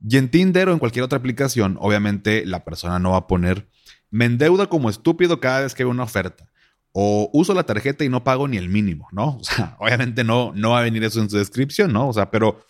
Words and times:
Y 0.00 0.16
en 0.16 0.30
Tinder 0.30 0.68
o 0.68 0.72
en 0.72 0.78
cualquier 0.78 1.04
otra 1.04 1.18
aplicación, 1.18 1.76
obviamente 1.80 2.44
la 2.46 2.64
persona 2.64 2.98
no 2.98 3.12
va 3.12 3.18
a 3.18 3.26
poner, 3.26 3.68
me 4.10 4.26
endeuda 4.26 4.68
como 4.68 4.90
estúpido 4.90 5.40
cada 5.40 5.60
vez 5.60 5.74
que 5.74 5.84
veo 5.84 5.90
una 5.90 6.02
oferta. 6.02 6.50
O 6.92 7.28
uso 7.32 7.54
la 7.54 7.64
tarjeta 7.64 8.04
y 8.04 8.08
no 8.08 8.22
pago 8.22 8.46
ni 8.46 8.56
el 8.56 8.68
mínimo, 8.68 9.08
¿no? 9.12 9.36
O 9.40 9.44
sea, 9.44 9.76
obviamente 9.80 10.22
no, 10.24 10.52
no 10.54 10.70
va 10.70 10.80
a 10.80 10.82
venir 10.82 11.02
eso 11.04 11.20
en 11.20 11.30
su 11.30 11.36
descripción, 11.36 11.92
¿no? 11.92 12.08
O 12.08 12.12
sea, 12.12 12.30
pero, 12.30 12.64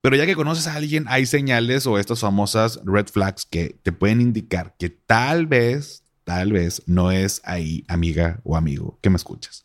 pero 0.00 0.16
ya 0.16 0.26
que 0.26 0.36
conoces 0.36 0.66
a 0.66 0.74
alguien, 0.74 1.06
hay 1.08 1.26
señales 1.26 1.86
o 1.86 1.98
estas 1.98 2.20
famosas 2.20 2.80
red 2.84 3.06
flags 3.06 3.46
que 3.46 3.78
te 3.82 3.92
pueden 3.92 4.20
indicar 4.20 4.74
que 4.78 4.90
tal 4.90 5.46
vez, 5.46 6.04
tal 6.24 6.52
vez 6.52 6.82
no 6.86 7.10
es 7.10 7.40
ahí 7.44 7.84
amiga 7.88 8.40
o 8.44 8.56
amigo 8.56 8.98
que 9.00 9.10
me 9.10 9.16
escuchas. 9.16 9.64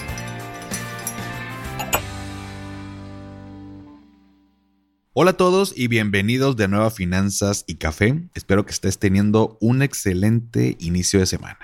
Hola 5.13 5.31
a 5.31 5.37
todos 5.37 5.73
y 5.75 5.89
bienvenidos 5.89 6.55
de 6.55 6.69
nuevo 6.69 6.85
a 6.85 6.89
Finanzas 6.89 7.65
y 7.67 7.75
Café. 7.75 8.29
Espero 8.33 8.65
que 8.65 8.71
estés 8.71 8.97
teniendo 8.97 9.57
un 9.59 9.81
excelente 9.81 10.77
inicio 10.79 11.19
de 11.19 11.25
semana. 11.25 11.59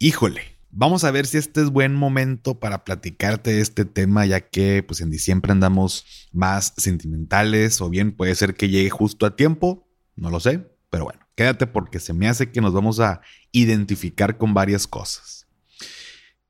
Híjole, 0.00 0.40
vamos 0.72 1.04
a 1.04 1.12
ver 1.12 1.24
si 1.28 1.38
este 1.38 1.60
es 1.62 1.70
buen 1.70 1.94
momento 1.94 2.58
para 2.58 2.82
platicarte 2.82 3.52
de 3.52 3.60
este 3.60 3.84
tema, 3.84 4.26
ya 4.26 4.40
que 4.40 4.82
pues 4.82 5.00
en 5.00 5.10
diciembre 5.10 5.52
andamos 5.52 6.28
más 6.32 6.74
sentimentales 6.78 7.80
o 7.80 7.88
bien 7.88 8.10
puede 8.10 8.34
ser 8.34 8.56
que 8.56 8.68
llegue 8.68 8.90
justo 8.90 9.24
a 9.24 9.36
tiempo, 9.36 9.86
no 10.16 10.28
lo 10.28 10.40
sé, 10.40 10.68
pero 10.90 11.04
bueno, 11.04 11.20
quédate 11.36 11.68
porque 11.68 12.00
se 12.00 12.12
me 12.12 12.26
hace 12.26 12.50
que 12.50 12.60
nos 12.60 12.72
vamos 12.72 12.98
a 12.98 13.20
identificar 13.52 14.36
con 14.36 14.52
varias 14.52 14.88
cosas. 14.88 15.46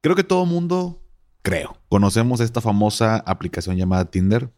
Creo 0.00 0.16
que 0.16 0.24
todo 0.24 0.46
mundo, 0.46 1.02
creo, 1.42 1.76
conocemos 1.90 2.40
esta 2.40 2.62
famosa 2.62 3.16
aplicación 3.26 3.76
llamada 3.76 4.10
Tinder 4.10 4.50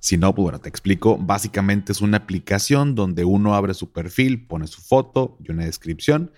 si 0.00 0.16
no, 0.16 0.34
pues 0.34 0.44
bueno, 0.44 0.58
te 0.60 0.68
explico. 0.68 1.18
Básicamente 1.18 1.92
es 1.92 2.00
una 2.00 2.16
aplicación 2.16 2.94
donde 2.94 3.24
uno 3.24 3.54
abre 3.54 3.74
su 3.74 3.92
perfil, 3.92 4.46
pone 4.46 4.66
su 4.66 4.80
foto 4.80 5.36
y 5.44 5.52
una 5.52 5.66
descripción 5.66 6.32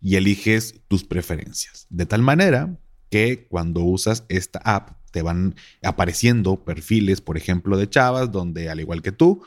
y 0.00 0.14
eliges 0.14 0.80
tus 0.88 1.04
preferencias. 1.04 1.86
De 1.90 2.06
tal 2.06 2.22
manera 2.22 2.78
que 3.10 3.48
cuando 3.48 3.80
usas 3.80 4.24
esta 4.28 4.60
app 4.60 4.92
te 5.10 5.22
van 5.22 5.56
apareciendo 5.82 6.64
perfiles, 6.64 7.20
por 7.20 7.36
ejemplo, 7.36 7.76
de 7.76 7.90
chavas, 7.90 8.30
donde 8.30 8.70
al 8.70 8.78
igual 8.78 9.02
que 9.02 9.10
tú, 9.10 9.42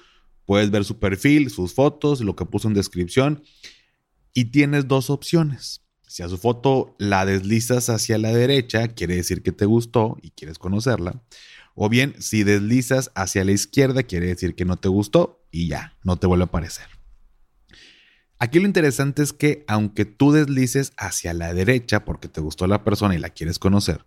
puedes 0.45 0.69
ver 0.69 0.84
su 0.84 1.00
perfil, 1.00 1.50
sus 1.50 1.73
fotos, 1.73 2.19
lo 2.19 2.36
que 2.36 2.45
puso 2.45 2.67
en 2.67 2.73
descripción 2.73 3.44
y 4.34 4.45
tienes 4.45 4.89
dos 4.89 5.09
opciones. 5.09 5.81
Si 6.06 6.22
a 6.22 6.30
su 6.30 6.38
foto 6.38 6.95
la 7.00 7.25
deslizas 7.25 7.89
hacia 7.89 8.17
la 8.17 8.34
derecha, 8.34 8.89
quiere 8.89 9.16
decir 9.16 9.41
que 9.41 9.53
te 9.53 9.66
gustó 9.66 10.17
y 10.22 10.31
quieres 10.31 10.59
conocerla. 10.59 11.23
O 11.75 11.89
bien, 11.89 12.16
si 12.19 12.43
deslizas 12.43 13.11
hacia 13.16 13.43
la 13.43 13.52
izquierda, 13.52 14.03
quiere 14.03 14.27
decir 14.27 14.55
que 14.55 14.66
no 14.66 14.77
te 14.77 14.89
gustó 14.89 15.43
y 15.52 15.67
ya, 15.67 15.97
no 16.03 16.17
te 16.17 16.27
vuelve 16.27 16.43
a 16.43 16.47
aparecer. 16.47 16.85
Aquí 18.38 18.59
lo 18.59 18.66
interesante 18.66 19.23
es 19.23 19.33
que 19.33 19.63
aunque 19.67 20.05
tú 20.05 20.31
deslices 20.31 20.94
hacia 20.97 21.33
la 21.33 21.53
derecha 21.53 22.05
porque 22.05 22.27
te 22.27 22.41
gustó 22.41 22.67
la 22.67 22.83
persona 22.83 23.16
y 23.16 23.19
la 23.19 23.29
quieres 23.29 23.57
conocer, 23.57 24.05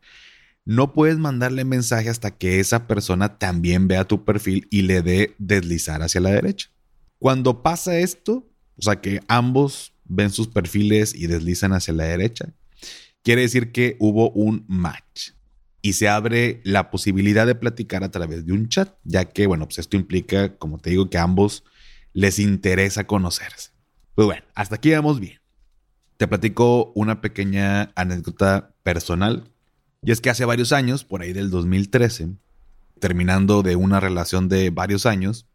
no 0.65 0.93
puedes 0.93 1.17
mandarle 1.17 1.65
mensaje 1.65 2.11
hasta 2.11 2.37
que 2.37 2.61
esa 2.61 2.87
persona 2.87 3.39
también 3.39 3.89
vea 3.89 4.05
tu 4.05 4.25
perfil 4.25 4.67
y 4.71 4.83
le 4.83 5.01
dé 5.01 5.35
deslizar 5.39 6.03
hacia 6.03 6.21
la 6.21 6.31
derecha. 6.31 6.71
Cuando 7.19 7.63
pasa 7.63 7.99
esto, 7.99 8.49
o 8.77 8.83
sea 8.83 9.01
que 9.01 9.21
ambos 9.29 9.95
ven 10.05 10.31
sus 10.31 10.49
perfiles 10.49 11.15
y 11.15 11.29
deslizan 11.29 11.73
hacia 11.73 11.95
la 11.95 12.05
derecha, 12.05 12.53
quiere 13.23 13.43
decir 13.43 13.73
que 13.73 13.97
hubo 14.01 14.31
un 14.31 14.65
match 14.69 15.31
y 15.87 15.93
se 15.93 16.09
abre 16.09 16.61
la 16.65 16.91
posibilidad 16.91 17.47
de 17.47 17.55
platicar 17.55 18.03
a 18.03 18.11
través 18.11 18.45
de 18.45 18.53
un 18.53 18.69
chat, 18.69 18.93
ya 19.05 19.27
que, 19.27 19.47
bueno, 19.47 19.67
pues 19.67 19.79
esto 19.79 19.97
implica, 19.97 20.57
como 20.57 20.79
te 20.79 20.91
digo, 20.91 21.09
que 21.09 21.17
a 21.17 21.23
ambos 21.23 21.63
les 22.13 22.41
interesa 22.41 23.07
conocerse. 23.07 23.71
Pues 24.17 24.27
bueno, 24.27 24.43
hasta 24.57 24.75
aquí 24.75 24.91
vamos 24.91 25.21
bien. 25.21 25.39
Te 26.17 26.27
platico 26.27 26.91
una 26.97 27.21
pequeña 27.21 27.93
anécdota 27.95 28.75
personal, 28.83 29.45
y 30.03 30.11
es 30.11 30.21
que 30.21 30.29
hace 30.29 30.45
varios 30.45 30.73
años, 30.73 31.05
por 31.05 31.23
ahí 31.23 31.33
del 31.33 31.51
2013, 31.51 32.31
terminando 32.99 33.63
de 33.63 33.77
una 33.77 34.01
relación 34.01 34.49
de 34.49 34.71
varios 34.71 35.07
años, 35.07 35.47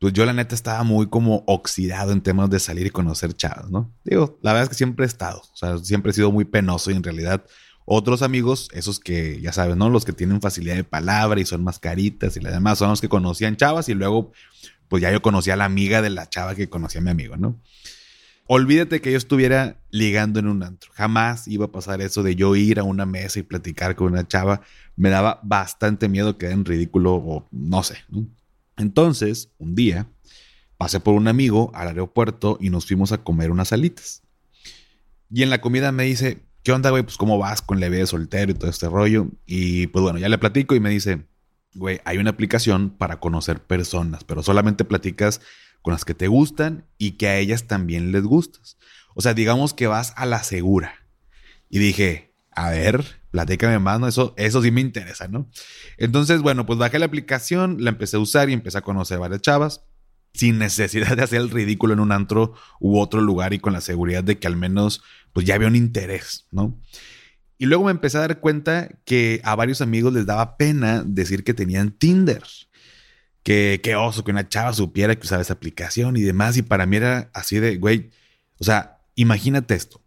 pues 0.00 0.12
yo 0.12 0.26
la 0.26 0.34
neta 0.34 0.54
estaba 0.54 0.82
muy 0.82 1.08
como 1.08 1.44
oxidado 1.46 2.12
en 2.12 2.20
temas 2.20 2.50
de 2.50 2.60
salir 2.60 2.86
y 2.88 2.90
conocer 2.90 3.32
chavas, 3.32 3.70
¿no? 3.70 3.90
Digo, 4.04 4.38
la 4.42 4.52
verdad 4.52 4.64
es 4.64 4.68
que 4.68 4.74
siempre 4.74 5.06
he 5.06 5.08
estado, 5.08 5.40
o 5.40 5.56
sea, 5.56 5.78
siempre 5.78 6.10
he 6.10 6.14
sido 6.14 6.30
muy 6.30 6.44
penoso 6.44 6.90
y 6.90 6.94
en 6.94 7.02
realidad 7.02 7.42
otros 7.84 8.22
amigos, 8.22 8.68
esos 8.72 8.98
que 8.98 9.40
ya 9.40 9.52
sabes, 9.52 9.76
¿no? 9.76 9.90
Los 9.90 10.04
que 10.04 10.12
tienen 10.12 10.40
facilidad 10.40 10.76
de 10.76 10.84
palabra 10.84 11.40
y 11.40 11.44
son 11.44 11.62
más 11.62 11.78
caritas 11.78 12.36
y 12.36 12.40
las 12.40 12.52
demás, 12.52 12.78
son 12.78 12.90
los 12.90 13.00
que 13.00 13.08
conocían 13.08 13.56
chavas 13.56 13.88
y 13.88 13.94
luego, 13.94 14.32
pues 14.88 15.02
ya 15.02 15.12
yo 15.12 15.20
conocía 15.22 15.54
a 15.54 15.56
la 15.56 15.66
amiga 15.66 16.00
de 16.02 16.10
la 16.10 16.28
chava 16.28 16.54
que 16.54 16.68
conocía 16.68 17.00
a 17.00 17.04
mi 17.04 17.10
amigo, 17.10 17.36
¿no? 17.36 17.60
Olvídate 18.46 19.00
que 19.00 19.10
yo 19.10 19.16
estuviera 19.16 19.80
ligando 19.90 20.38
en 20.38 20.48
un 20.48 20.62
antro. 20.62 20.90
Jamás 20.94 21.48
iba 21.48 21.66
a 21.66 21.72
pasar 21.72 22.02
eso 22.02 22.22
de 22.22 22.36
yo 22.36 22.54
ir 22.56 22.78
a 22.78 22.82
una 22.82 23.06
mesa 23.06 23.38
y 23.38 23.42
platicar 23.42 23.96
con 23.96 24.12
una 24.12 24.28
chava. 24.28 24.60
Me 24.96 25.08
daba 25.08 25.40
bastante 25.42 26.10
miedo 26.10 26.36
quedar 26.36 26.52
en 26.52 26.66
ridículo 26.66 27.14
o 27.14 27.48
no 27.50 27.82
sé. 27.82 27.96
Entonces, 28.76 29.48
un 29.56 29.74
día, 29.74 30.08
pasé 30.76 31.00
por 31.00 31.14
un 31.14 31.26
amigo 31.26 31.70
al 31.74 31.88
aeropuerto 31.88 32.58
y 32.60 32.68
nos 32.68 32.86
fuimos 32.86 33.12
a 33.12 33.24
comer 33.24 33.50
unas 33.50 33.72
alitas. 33.72 34.22
Y 35.30 35.42
en 35.42 35.48
la 35.48 35.62
comida 35.62 35.90
me 35.90 36.04
dice, 36.04 36.43
¿qué 36.64 36.72
onda, 36.72 36.90
güey? 36.90 37.04
Pues 37.04 37.16
cómo 37.16 37.38
vas 37.38 37.62
con 37.62 37.78
la 37.78 37.88
vida 37.88 38.00
de 38.00 38.06
soltero 38.06 38.50
y 38.50 38.54
todo 38.54 38.70
este 38.70 38.88
rollo. 38.88 39.28
Y 39.46 39.86
pues 39.88 40.02
bueno, 40.02 40.18
ya 40.18 40.28
le 40.28 40.38
platico 40.38 40.74
y 40.74 40.80
me 40.80 40.90
dice, 40.90 41.26
güey, 41.74 42.00
hay 42.04 42.18
una 42.18 42.30
aplicación 42.30 42.90
para 42.90 43.20
conocer 43.20 43.62
personas, 43.62 44.24
pero 44.24 44.42
solamente 44.42 44.84
platicas 44.84 45.40
con 45.82 45.92
las 45.92 46.04
que 46.04 46.14
te 46.14 46.26
gustan 46.26 46.86
y 46.98 47.12
que 47.12 47.28
a 47.28 47.38
ellas 47.38 47.64
también 47.64 48.10
les 48.10 48.24
gustas. 48.24 48.78
O 49.14 49.20
sea, 49.20 49.34
digamos 49.34 49.74
que 49.74 49.86
vas 49.86 50.14
a 50.16 50.26
la 50.26 50.42
segura. 50.42 50.94
Y 51.68 51.78
dije, 51.78 52.34
a 52.50 52.70
ver, 52.70 53.04
platícame 53.30 53.78
más, 53.78 54.00
¿no? 54.00 54.08
Eso, 54.08 54.34
eso 54.38 54.62
sí 54.62 54.70
me 54.70 54.80
interesa, 54.80 55.28
¿no? 55.28 55.50
Entonces, 55.98 56.40
bueno, 56.40 56.64
pues 56.64 56.78
bajé 56.78 56.98
la 56.98 57.06
aplicación, 57.06 57.76
la 57.80 57.90
empecé 57.90 58.16
a 58.16 58.20
usar 58.20 58.48
y 58.48 58.54
empecé 58.54 58.78
a 58.78 58.82
conocer 58.82 59.18
varias 59.18 59.42
chavas 59.42 59.82
sin 60.32 60.58
necesidad 60.58 61.16
de 61.16 61.22
hacer 61.22 61.40
el 61.40 61.50
ridículo 61.50 61.92
en 61.92 62.00
un 62.00 62.12
antro 62.12 62.54
u 62.80 62.98
otro 62.98 63.20
lugar 63.20 63.52
y 63.54 63.60
con 63.60 63.72
la 63.72 63.80
seguridad 63.80 64.24
de 64.24 64.38
que 64.38 64.48
al 64.48 64.56
menos 64.56 65.02
pues 65.34 65.44
ya 65.44 65.56
había 65.56 65.68
un 65.68 65.76
interés, 65.76 66.46
¿no? 66.50 66.80
Y 67.58 67.66
luego 67.66 67.84
me 67.84 67.90
empecé 67.90 68.16
a 68.16 68.22
dar 68.22 68.40
cuenta 68.40 68.88
que 69.04 69.40
a 69.44 69.54
varios 69.54 69.80
amigos 69.80 70.12
les 70.14 70.26
daba 70.26 70.56
pena 70.56 71.02
decir 71.04 71.44
que 71.44 71.54
tenían 71.54 71.90
Tinder. 71.90 72.42
Que 73.42 73.80
qué 73.82 73.94
oso 73.94 74.24
que 74.24 74.30
una 74.30 74.48
chava 74.48 74.72
supiera 74.72 75.14
que 75.14 75.26
usaba 75.26 75.42
esa 75.42 75.52
aplicación 75.52 76.16
y 76.16 76.22
demás. 76.22 76.56
Y 76.56 76.62
para 76.62 76.86
mí 76.86 76.96
era 76.96 77.30
así 77.34 77.58
de, 77.58 77.76
güey, 77.76 78.10
o 78.58 78.64
sea, 78.64 79.02
imagínate 79.16 79.74
esto. 79.74 80.00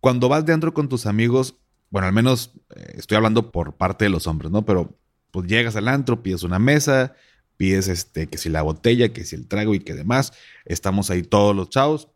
Cuando 0.00 0.28
vas 0.28 0.44
de 0.44 0.52
antro 0.52 0.74
con 0.74 0.88
tus 0.88 1.06
amigos, 1.06 1.56
bueno, 1.90 2.06
al 2.08 2.12
menos 2.12 2.52
eh, 2.74 2.94
estoy 2.96 3.16
hablando 3.16 3.50
por 3.50 3.76
parte 3.76 4.04
de 4.04 4.10
los 4.10 4.26
hombres, 4.26 4.50
¿no? 4.50 4.64
Pero 4.66 4.98
pues 5.30 5.46
llegas 5.46 5.76
al 5.76 5.88
antro, 5.88 6.22
pides 6.22 6.42
una 6.42 6.58
mesa, 6.58 7.14
pides 7.56 7.88
este, 7.88 8.26
que 8.26 8.38
si 8.38 8.48
la 8.48 8.62
botella, 8.62 9.12
que 9.12 9.24
si 9.24 9.36
el 9.36 9.46
trago 9.46 9.74
y 9.74 9.80
que 9.80 9.94
demás. 9.94 10.32
Estamos 10.64 11.10
ahí 11.10 11.22
todos 11.22 11.54
los 11.54 11.70
chavos. 11.70 12.08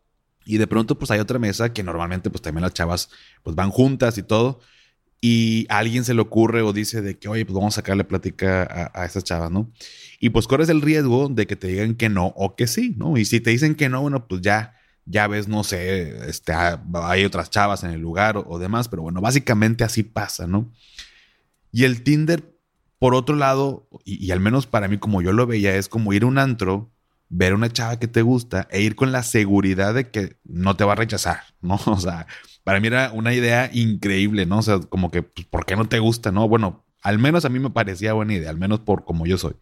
Y 0.53 0.59
de 0.59 0.67
pronto 0.67 0.99
pues 0.99 1.11
hay 1.11 1.21
otra 1.21 1.39
mesa 1.39 1.73
que 1.73 1.83
normalmente 1.83 2.31
pues 2.31 2.43
también 2.43 2.63
las 2.63 2.75
chavas 2.75 3.11
pues 3.43 3.57
van 3.57 3.71
juntas 3.71 4.19
y 4.19 4.23
todo. 4.23 4.61
Y 5.21 5.67
alguien 5.69 6.05
se 6.05 6.15
le 6.15 6.23
ocurre 6.23 6.63
o 6.63 6.73
dice 6.73 7.03
de 7.03 7.19
que, 7.19 7.29
oye, 7.29 7.45
pues 7.45 7.55
vamos 7.55 7.75
a 7.75 7.77
sacarle 7.77 8.05
plática 8.05 8.63
a, 8.63 9.05
a 9.05 9.23
chavas, 9.23 9.51
¿no? 9.51 9.71
Y 10.19 10.31
pues 10.31 10.47
corres 10.47 10.71
el 10.71 10.81
riesgo 10.81 11.29
de 11.29 11.47
que 11.47 11.57
te 11.57 11.67
digan 11.69 11.95
que 11.95 12.09
no 12.09 12.29
o 12.37 12.57
que 12.57 12.67
sí, 12.67 12.95
¿no? 12.97 13.19
Y 13.19 13.27
si 13.27 13.41
te 13.41 13.51
dicen 13.51 13.75
que 13.75 13.91
no, 13.91 14.01
bueno, 14.01 14.27
pues 14.27 14.41
ya, 14.41 14.77
ya 15.05 15.27
ves, 15.27 15.47
no 15.47 15.63
sé, 15.63 16.27
este, 16.27 16.53
ah, 16.53 16.83
hay 16.95 17.27
otras 17.27 17.51
chavas 17.51 17.85
en 17.85 17.91
el 17.91 18.01
lugar 18.01 18.43
o 18.47 18.59
demás, 18.59 18.89
pero 18.89 19.03
bueno, 19.03 19.21
básicamente 19.21 19.85
así 19.85 20.03
pasa, 20.03 20.47
¿no? 20.47 20.73
Y 21.71 21.85
el 21.85 22.03
Tinder 22.03 22.43
por 23.01 23.15
otro 23.15 23.35
lado, 23.35 23.89
y, 24.05 24.31
al 24.31 24.41
menos 24.41 24.67
para 24.67 24.87
mí 24.87 24.99
como 24.99 25.23
yo 25.23 25.33
lo 25.33 25.47
veía, 25.47 25.75
es 25.75 25.89
como 25.89 26.13
ir 26.13 26.25
a 26.25 26.27
un 26.27 26.37
antro, 26.37 26.93
ver 27.31 27.53
a 27.53 27.55
una 27.55 27.73
chava 27.73 27.99
que 27.99 28.09
te 28.09 28.23
gusta 28.23 28.69
e 28.71 28.83
ir 28.83 28.97
con 28.97 29.13
la 29.13 29.23
seguridad 29.23 29.95
de 29.95 30.11
que 30.11 30.37
no 30.45 30.77
te 30.77 30.85
va 30.85 30.93
a 30.93 30.97
rechazar, 30.97 31.41
¿no? 31.63 31.81
O 31.87 31.99
sea, 31.99 32.27
para 32.65 32.81
mí 32.81 32.89
era 32.89 33.13
una 33.13 33.33
idea 33.33 33.71
increíble, 33.73 34.45
¿no? 34.47 34.59
O 34.59 34.63
sea, 34.63 34.81
como 34.81 35.11
que, 35.11 35.23
pues, 35.23 35.47
¿por 35.47 35.65
qué 35.65 35.77
no 35.77 35.89
te 35.89 36.01
gusta, 36.01 36.33
no? 36.33 36.49
Bueno, 36.49 36.85
al 37.03 37.19
menos 37.19 37.45
a 37.45 37.49
mí 37.49 37.59
me 37.59 37.71
parecía 37.71 38.13
buena 38.13 38.35
idea, 38.35 38.51
al 38.51 38.59
menos 38.59 38.81
por 38.81 39.05
como 39.05 39.27
yo 39.27 39.39
soy. 39.39 39.55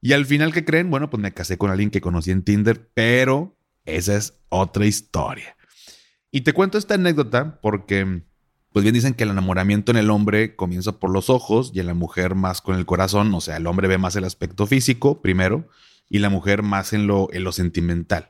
Y 0.00 0.14
al 0.14 0.24
final, 0.26 0.52
¿qué 0.52 0.64
creen? 0.64 0.90
Bueno, 0.90 1.10
pues 1.10 1.20
me 1.20 1.32
casé 1.32 1.58
con 1.58 1.70
alguien 1.70 1.90
que 1.90 2.00
conocí 2.00 2.30
en 2.30 2.42
Tinder, 2.42 2.88
pero 2.94 3.56
esa 3.84 4.16
es 4.16 4.34
otra 4.48 4.86
historia. 4.86 5.56
Y 6.30 6.42
te 6.42 6.52
cuento 6.52 6.78
esta 6.78 6.94
anécdota 6.94 7.60
porque 7.60 8.22
Pues 8.72 8.84
bien 8.84 8.94
dicen 8.94 9.12
que 9.14 9.24
el 9.24 9.30
enamoramiento 9.30 9.92
en 9.92 9.98
el 9.98 10.10
hombre 10.10 10.56
comienza 10.56 10.92
por 10.92 11.10
los 11.10 11.28
ojos 11.28 11.72
y 11.74 11.80
en 11.80 11.86
la 11.86 11.94
mujer 11.94 12.34
más 12.34 12.62
con 12.62 12.76
el 12.76 12.86
corazón, 12.86 13.34
o 13.34 13.40
sea, 13.42 13.58
el 13.58 13.66
hombre 13.66 13.86
ve 13.86 13.98
más 13.98 14.16
el 14.16 14.24
aspecto 14.24 14.66
físico 14.66 15.20
primero 15.20 15.68
y 16.12 16.18
la 16.18 16.28
mujer 16.28 16.62
más 16.62 16.92
en 16.92 17.06
lo, 17.06 17.32
en 17.32 17.42
lo 17.42 17.52
sentimental. 17.52 18.28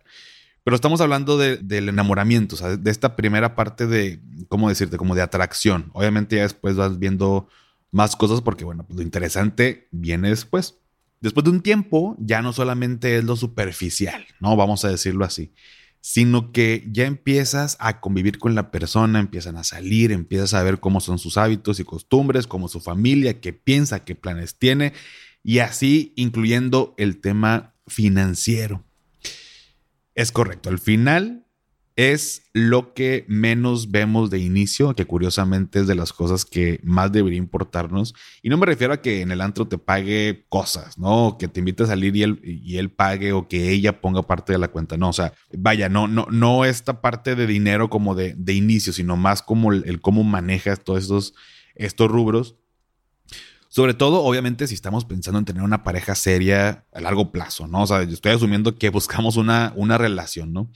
Pero 0.63 0.77
estamos 0.77 1.01
hablando 1.01 1.37
del 1.37 1.89
enamoramiento, 1.89 2.57
de 2.77 2.91
esta 2.93 3.17
primera 3.17 3.57
parte 3.57 3.89
de, 3.89 4.21
¿cómo 4.49 4.69
decirte? 4.69 4.97
Como 4.97 5.17
de 5.17 5.23
atracción. 5.23 5.91
Obviamente 5.93 6.37
ya 6.37 6.43
después 6.43 6.77
vas 6.77 7.01
viendo 7.01 7.49
más 7.91 8.15
cosas 8.15 8.41
porque, 8.41 8.65
bueno, 8.65 8.87
pues 8.87 8.99
lo 8.99 9.03
interesante 9.03 9.89
viene 9.91 10.29
después. 10.29 10.77
Después 11.21 11.43
de 11.43 11.51
un 11.51 11.61
tiempo, 11.61 12.17
ya 12.21 12.41
no 12.41 12.53
solamente 12.53 13.17
es 13.17 13.25
lo 13.25 13.35
superficial, 13.35 14.25
¿no? 14.39 14.55
Vamos 14.55 14.85
a 14.85 14.89
decirlo 14.89 15.25
así, 15.25 15.53
sino 16.01 16.53
que 16.53 16.87
ya 16.93 17.07
empiezas 17.07 17.77
a 17.81 18.01
convivir 18.01 18.39
con 18.39 18.55
la 18.55 18.71
persona, 18.71 19.19
empiezan 19.19 19.57
a 19.57 19.65
salir, 19.65 20.13
empiezas 20.13 20.55
a 20.55 20.63
ver 20.63 20.79
cómo 20.79 21.01
son 21.01 21.19
sus 21.19 21.37
hábitos 21.37 21.81
y 21.81 21.85
costumbres, 21.85 22.47
cómo 22.47 22.69
su 22.69 22.79
familia, 22.79 23.41
qué 23.41 23.53
piensa, 23.53 24.05
qué 24.05 24.15
planes 24.15 24.57
tiene, 24.57 24.93
y 25.43 25.59
así 25.59 26.13
incluyendo 26.15 26.95
el 26.99 27.21
tema 27.21 27.72
financiero. 27.87 28.85
Es 30.15 30.33
correcto. 30.33 30.69
Al 30.69 30.79
final 30.79 31.47
es 31.95 32.45
lo 32.55 32.95
que 32.95 33.27
menos 33.29 33.91
vemos 33.91 34.31
de 34.31 34.39
inicio, 34.39 34.95
que 34.95 35.05
curiosamente 35.05 35.81
es 35.81 35.87
de 35.87 35.95
las 35.95 36.13
cosas 36.13 36.45
que 36.45 36.81
más 36.83 37.13
debería 37.13 37.39
importarnos. 37.39 38.15
Y 38.41 38.49
no 38.49 38.57
me 38.57 38.67
refiero 38.67 38.95
a 38.95 39.03
que 39.03 39.21
en 39.21 39.31
el 39.31 39.41
antro 39.41 39.69
te 39.69 39.79
pague 39.79 40.47
cosas, 40.49 40.97
¿no? 40.97 41.37
Que 41.39 41.49
te 41.49 41.61
invite 41.61 41.83
a 41.83 41.87
salir 41.87 42.17
y 42.17 42.23
él, 42.23 42.41
y 42.43 42.79
él 42.79 42.91
pague 42.91 43.33
o 43.33 43.47
que 43.47 43.71
ella 43.71 44.01
ponga 44.01 44.23
parte 44.23 44.53
de 44.53 44.59
la 44.59 44.69
cuenta. 44.69 44.97
No, 44.97 45.11
o 45.11 45.13
sea, 45.13 45.35
vaya, 45.53 45.89
no, 45.89 46.09
no, 46.09 46.27
no 46.31 46.65
esta 46.65 47.03
parte 47.03 47.35
de 47.35 47.47
dinero 47.47 47.91
como 47.91 48.15
de, 48.15 48.35
de 48.35 48.55
inicio, 48.55 48.93
sino 48.93 49.17
más 49.17 49.43
como 49.43 49.73
el, 49.73 50.01
cómo 50.01 50.25
manejas 50.25 50.83
todos 50.83 51.03
estos, 51.03 51.35
estos 51.75 52.11
rubros. 52.11 52.57
Sobre 53.73 53.95
todo, 53.95 54.23
obviamente, 54.23 54.67
si 54.67 54.75
estamos 54.75 55.07
pensando 55.07 55.39
en 55.39 55.47
tener 55.47 55.63
una 55.63 55.83
pareja 55.83 56.15
seria 56.15 56.85
a 56.93 57.01
largo 57.01 57.33
plazo, 57.33 57.67
¿no? 57.67 57.85
O 57.85 57.87
sea, 57.87 58.03
yo 58.03 58.13
estoy 58.13 58.33
asumiendo 58.33 58.77
que 58.77 58.91
buscamos 58.91 59.39
una, 59.39 59.73
una 59.77 59.97
relación, 59.97 60.53
¿no? 60.53 60.71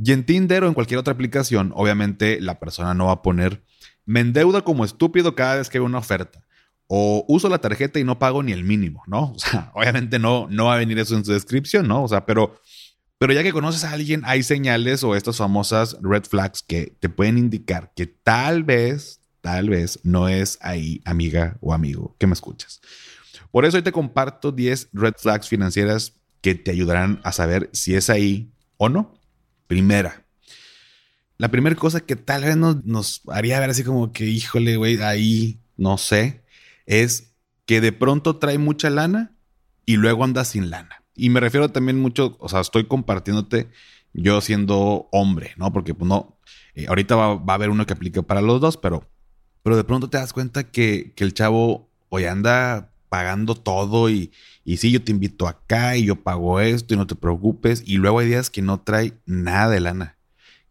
Y 0.00 0.12
en 0.12 0.24
Tinder 0.24 0.62
o 0.62 0.68
en 0.68 0.74
cualquier 0.74 1.00
otra 1.00 1.14
aplicación, 1.14 1.72
obviamente 1.74 2.40
la 2.40 2.60
persona 2.60 2.94
no 2.94 3.06
va 3.06 3.12
a 3.14 3.22
poner, 3.22 3.64
me 4.04 4.20
endeuda 4.20 4.62
como 4.62 4.84
estúpido 4.84 5.34
cada 5.34 5.56
vez 5.56 5.68
que 5.68 5.80
veo 5.80 5.86
una 5.86 5.98
oferta. 5.98 6.46
O 6.86 7.24
uso 7.26 7.48
la 7.48 7.58
tarjeta 7.58 7.98
y 7.98 8.04
no 8.04 8.20
pago 8.20 8.44
ni 8.44 8.52
el 8.52 8.62
mínimo, 8.62 9.02
¿no? 9.08 9.32
O 9.34 9.38
sea, 9.40 9.72
obviamente 9.74 10.20
no, 10.20 10.46
no 10.48 10.66
va 10.66 10.74
a 10.74 10.78
venir 10.78 11.00
eso 11.00 11.16
en 11.16 11.24
su 11.24 11.32
descripción, 11.32 11.88
¿no? 11.88 12.04
O 12.04 12.08
sea, 12.08 12.24
pero, 12.24 12.54
pero 13.18 13.32
ya 13.32 13.42
que 13.42 13.52
conoces 13.52 13.82
a 13.82 13.90
alguien, 13.90 14.22
hay 14.26 14.44
señales 14.44 15.02
o 15.02 15.16
estas 15.16 15.38
famosas 15.38 15.96
red 16.02 16.22
flags 16.22 16.62
que 16.62 16.96
te 17.00 17.08
pueden 17.08 17.36
indicar 17.36 17.92
que 17.96 18.06
tal 18.06 18.62
vez, 18.62 19.22
tal 19.46 19.70
vez 19.70 20.00
no 20.02 20.28
es 20.28 20.58
ahí 20.60 21.00
amiga 21.04 21.56
o 21.60 21.72
amigo 21.72 22.16
que 22.18 22.26
me 22.26 22.32
escuchas. 22.32 22.80
Por 23.52 23.64
eso 23.64 23.76
hoy 23.76 23.84
te 23.84 23.92
comparto 23.92 24.50
10 24.50 24.88
red 24.92 25.14
flags 25.16 25.46
financieras 25.46 26.14
que 26.40 26.56
te 26.56 26.72
ayudarán 26.72 27.20
a 27.22 27.30
saber 27.30 27.70
si 27.72 27.94
es 27.94 28.10
ahí 28.10 28.50
o 28.76 28.88
no. 28.88 29.14
Primera. 29.68 30.26
La 31.38 31.48
primera 31.48 31.76
cosa 31.76 32.00
que 32.00 32.16
tal 32.16 32.42
vez 32.42 32.56
nos, 32.56 33.22
haría 33.28 33.60
ver 33.60 33.70
así 33.70 33.84
como 33.84 34.12
que, 34.12 34.24
híjole, 34.24 34.76
güey, 34.78 35.00
ahí 35.00 35.60
no 35.76 35.96
sé, 35.96 36.42
es 36.84 37.36
que 37.66 37.80
de 37.80 37.92
pronto 37.92 38.38
trae 38.38 38.58
mucha 38.58 38.90
lana 38.90 39.36
y 39.84 39.96
luego 39.96 40.24
anda 40.24 40.44
sin 40.44 40.70
lana. 40.70 41.04
Y 41.14 41.30
me 41.30 41.38
refiero 41.38 41.68
también 41.68 42.00
mucho, 42.00 42.36
o 42.40 42.48
sea, 42.48 42.58
estoy 42.58 42.88
compartiéndote 42.88 43.68
yo 44.12 44.40
siendo 44.40 45.08
hombre, 45.12 45.52
¿no? 45.56 45.72
Porque 45.72 45.94
pues 45.94 46.08
no, 46.08 46.36
eh, 46.74 46.86
ahorita 46.88 47.14
va, 47.14 47.34
va, 47.36 47.52
a 47.52 47.54
haber 47.54 47.70
uno 47.70 47.86
que 47.86 47.92
aplique 47.92 48.24
para 48.24 48.40
los 48.40 48.60
dos, 48.60 48.76
pero 48.76 49.08
pero 49.66 49.76
de 49.76 49.82
pronto 49.82 50.08
te 50.08 50.16
das 50.16 50.32
cuenta 50.32 50.62
que, 50.62 51.12
el 51.16 51.34
chavo 51.34 51.90
hoy 52.08 52.24
anda 52.26 52.92
pagando 53.08 53.56
todo 53.56 54.08
y, 54.08 54.30
y 54.64 54.76
sí, 54.76 54.92
yo 54.92 55.02
te 55.02 55.10
invito 55.10 55.48
acá 55.48 55.96
y 55.96 56.04
yo 56.04 56.22
pago 56.22 56.60
esto 56.60 56.94
y 56.94 56.96
no 56.96 57.08
te 57.08 57.16
preocupes. 57.16 57.82
Y 57.84 57.96
luego 57.96 58.20
hay 58.20 58.28
días 58.28 58.48
que 58.48 58.62
no 58.62 58.78
trae 58.78 59.14
nada 59.26 59.70
de 59.70 59.80
lana. 59.80 60.18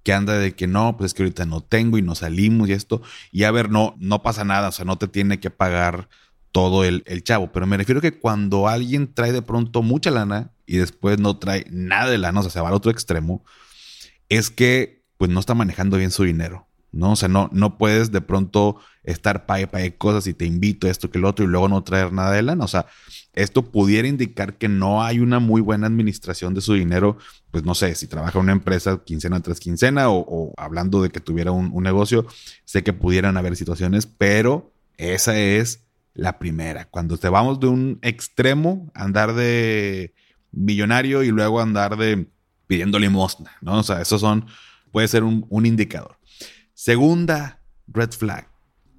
Que 0.01 0.13
anda 0.13 0.37
de 0.39 0.55
que 0.55 0.67
no, 0.67 0.95
pues 0.95 1.09
es 1.09 1.13
que 1.13 1.23
ahorita 1.23 1.45
no 1.45 1.59
tengo 1.59 1.97
y 1.97 2.03
no 2.03 2.15
salimos 2.15 2.69
y 2.69 2.71
esto. 2.71 3.01
Y 3.33 3.43
a 3.43 3.51
ver, 3.51 3.69
no, 3.69 3.95
no 3.99 4.23
pasa 4.23 4.45
nada. 4.45 4.69
O 4.69 4.71
sea, 4.71 4.85
no 4.85 4.97
te 4.97 5.09
tiene 5.09 5.41
que 5.41 5.49
pagar 5.49 6.07
todo 6.53 6.85
el, 6.85 7.03
el 7.05 7.21
chavo. 7.21 7.51
Pero 7.51 7.67
me 7.67 7.75
refiero 7.75 7.99
que 7.99 8.17
cuando 8.17 8.69
alguien 8.69 9.13
trae 9.13 9.33
de 9.33 9.41
pronto 9.41 9.81
mucha 9.81 10.09
lana 10.09 10.53
y 10.65 10.77
después 10.77 11.19
no 11.19 11.37
trae 11.37 11.65
nada 11.69 12.09
de 12.09 12.17
lana, 12.17 12.39
o 12.39 12.43
sea, 12.43 12.51
se 12.51 12.61
va 12.61 12.69
al 12.69 12.73
otro 12.73 12.91
extremo, 12.91 13.43
es 14.29 14.49
que 14.49 15.03
pues 15.17 15.29
no 15.29 15.41
está 15.41 15.53
manejando 15.53 15.97
bien 15.97 16.11
su 16.11 16.23
dinero. 16.23 16.64
¿No? 16.95 17.11
O 17.11 17.15
sea, 17.15 17.29
no, 17.29 17.49
no 17.51 17.77
puedes 17.77 18.11
de 18.11 18.21
pronto 18.21 18.77
estar 19.03 19.45
pague, 19.45 19.67
pague 19.67 19.95
cosas 19.97 20.25
y 20.27 20.33
te 20.33 20.45
invito 20.45 20.87
esto 20.87 21.11
que 21.11 21.17
el 21.17 21.25
otro 21.25 21.45
y 21.45 21.47
luego 21.47 21.67
no 21.67 21.83
traer 21.83 22.11
nada 22.13 22.31
de 22.31 22.41
lana. 22.41 22.63
O 22.63 22.67
sea, 22.67 22.87
esto 23.33 23.63
pudiera 23.69 24.07
indicar 24.07 24.57
que 24.57 24.69
no 24.69 25.03
hay 25.03 25.19
una 25.19 25.39
muy 25.39 25.61
buena 25.61 25.87
administración 25.87 26.53
de 26.53 26.61
su 26.61 26.73
dinero. 26.73 27.17
Pues 27.51 27.65
no 27.65 27.75
sé, 27.75 27.93
si 27.95 28.07
trabaja 28.07 28.39
una 28.39 28.53
empresa 28.53 29.01
quincena 29.05 29.41
tras 29.41 29.59
quincena 29.59 30.09
o, 30.09 30.53
hablando 30.57 31.01
de 31.01 31.09
que 31.09 31.19
tuviera 31.19 31.51
un, 31.51 31.69
un, 31.73 31.83
negocio, 31.83 32.25
sé 32.63 32.83
que 32.83 32.93
pudieran 32.93 33.37
haber 33.37 33.55
situaciones, 33.55 34.05
pero 34.05 34.71
esa 34.97 35.37
es 35.37 35.81
la 36.13 36.39
primera. 36.39 36.85
Cuando 36.85 37.17
te 37.17 37.29
vamos 37.29 37.59
de 37.59 37.67
un 37.67 37.99
extremo, 38.01 38.89
andar 38.95 39.35
de 39.35 40.13
millonario 40.51 41.23
y 41.23 41.27
luego 41.27 41.59
andar 41.59 41.97
de 41.97 42.27
pidiendo 42.67 42.97
limosna, 42.97 43.51
¿no? 43.61 43.79
O 43.79 43.83
sea, 43.83 44.01
eso 44.01 44.17
son, 44.17 44.45
puede 44.91 45.07
ser 45.07 45.23
un, 45.23 45.45
un 45.49 45.65
indicador. 45.65 46.14
Segunda 46.85 47.63
red 47.87 48.11
flag. 48.11 48.47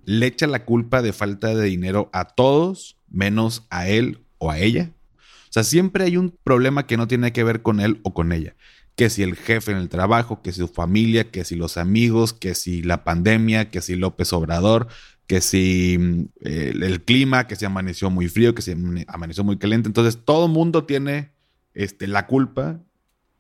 Le 0.07 0.27
echa 0.27 0.49
la 0.49 0.65
culpa 0.65 1.03
de 1.03 1.13
falta 1.13 1.55
de 1.55 1.67
dinero 1.67 2.11
a 2.13 2.25
todos 2.25 2.97
menos 3.09 3.65
a 3.71 3.87
él 3.87 4.25
o 4.39 4.51
a 4.51 4.59
ella. 4.59 4.91
O 5.21 5.53
sea, 5.53 5.63
siempre 5.63 6.03
hay 6.03 6.17
un 6.17 6.37
problema 6.43 6.89
que 6.89 6.97
no 6.97 7.07
tiene 7.07 7.33
que 7.33 7.45
ver 7.45 7.63
con 7.63 7.79
él 7.79 8.01
o 8.03 8.13
con 8.13 8.33
ella. 8.33 8.57
Que 8.97 9.09
si 9.09 9.23
el 9.23 9.37
jefe 9.37 9.71
en 9.71 9.79
el 9.79 9.89
trabajo, 9.89 10.43
que 10.43 10.51
si 10.51 10.59
su 10.59 10.67
familia, 10.67 11.31
que 11.31 11.45
si 11.45 11.55
los 11.55 11.77
amigos, 11.77 12.33
que 12.33 12.57
si 12.57 12.83
la 12.83 13.05
pandemia, 13.05 13.71
que 13.71 13.81
si 13.81 13.95
López 13.95 14.33
Obrador, 14.33 14.89
que 15.29 15.41
si 15.41 15.97
mm, 15.97 16.29
el, 16.41 17.05
clima, 17.05 17.47
que 17.47 17.55
si 17.55 17.67
amaneció 17.67 18.11
muy 18.11 18.27
frío, 18.27 18.53
que 18.53 18.63
si 18.63 18.75
amaneció 19.07 19.45
muy 19.45 19.59
caliente. 19.59 19.89
Entonces 19.89 20.19
todo 20.25 20.49
mundo 20.49 20.87
tiene 20.87 21.31
este, 21.73 22.09
la 22.09 22.27
culpa 22.27 22.81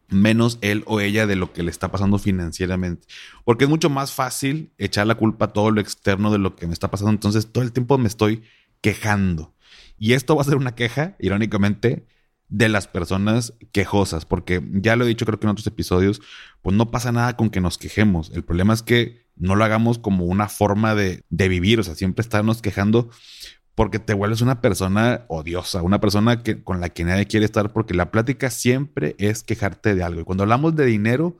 menos 0.08 0.58
él 0.60 0.84
o 0.86 1.00
ella 1.00 1.26
de 1.26 1.36
lo 1.36 1.52
que 1.52 1.62
le 1.62 1.70
está 1.70 1.90
pasando 1.90 2.18
financieramente. 2.18 3.06
Porque 3.44 3.64
es 3.64 3.70
mucho 3.70 3.90
más 3.90 4.12
fácil 4.12 4.72
echar 4.78 5.06
la 5.06 5.16
culpa 5.16 5.46
a 5.46 5.52
todo 5.52 5.70
lo 5.70 5.80
externo 5.80 6.30
de 6.30 6.38
lo 6.38 6.56
que 6.56 6.66
me 6.66 6.72
está 6.72 6.90
pasando. 6.90 7.10
Entonces 7.10 7.50
todo 7.52 7.64
el 7.64 7.72
tiempo 7.72 7.98
me 7.98 8.08
estoy 8.08 8.42
quejando. 8.80 9.54
Y 9.98 10.12
esto 10.12 10.36
va 10.36 10.42
a 10.42 10.44
ser 10.44 10.56
una 10.56 10.74
queja, 10.74 11.16
irónicamente, 11.18 12.06
de 12.48 12.68
las 12.68 12.86
personas 12.86 13.54
quejosas, 13.72 14.24
porque 14.24 14.62
ya 14.70 14.94
lo 14.94 15.04
he 15.04 15.08
dicho 15.08 15.26
creo 15.26 15.40
que 15.40 15.46
en 15.46 15.50
otros 15.50 15.66
episodios, 15.66 16.22
pues 16.62 16.76
no 16.76 16.90
pasa 16.90 17.10
nada 17.10 17.36
con 17.36 17.50
que 17.50 17.60
nos 17.60 17.78
quejemos. 17.78 18.30
El 18.30 18.44
problema 18.44 18.72
es 18.72 18.82
que 18.82 19.26
no 19.34 19.56
lo 19.56 19.64
hagamos 19.64 19.98
como 19.98 20.24
una 20.24 20.48
forma 20.48 20.94
de, 20.94 21.24
de 21.28 21.48
vivir, 21.48 21.80
o 21.80 21.82
sea, 21.82 21.94
siempre 21.94 22.22
estarnos 22.22 22.62
quejando 22.62 23.10
porque 23.76 23.98
te 23.98 24.14
vuelves 24.14 24.40
una 24.40 24.62
persona 24.62 25.26
odiosa, 25.28 25.82
una 25.82 26.00
persona 26.00 26.42
que, 26.42 26.64
con 26.64 26.80
la 26.80 26.88
que 26.88 27.04
nadie 27.04 27.26
quiere 27.26 27.44
estar, 27.44 27.74
porque 27.74 27.92
la 27.92 28.10
plática 28.10 28.48
siempre 28.48 29.14
es 29.18 29.42
quejarte 29.42 29.94
de 29.94 30.02
algo. 30.02 30.22
Y 30.22 30.24
cuando 30.24 30.44
hablamos 30.44 30.74
de 30.74 30.86
dinero, 30.86 31.36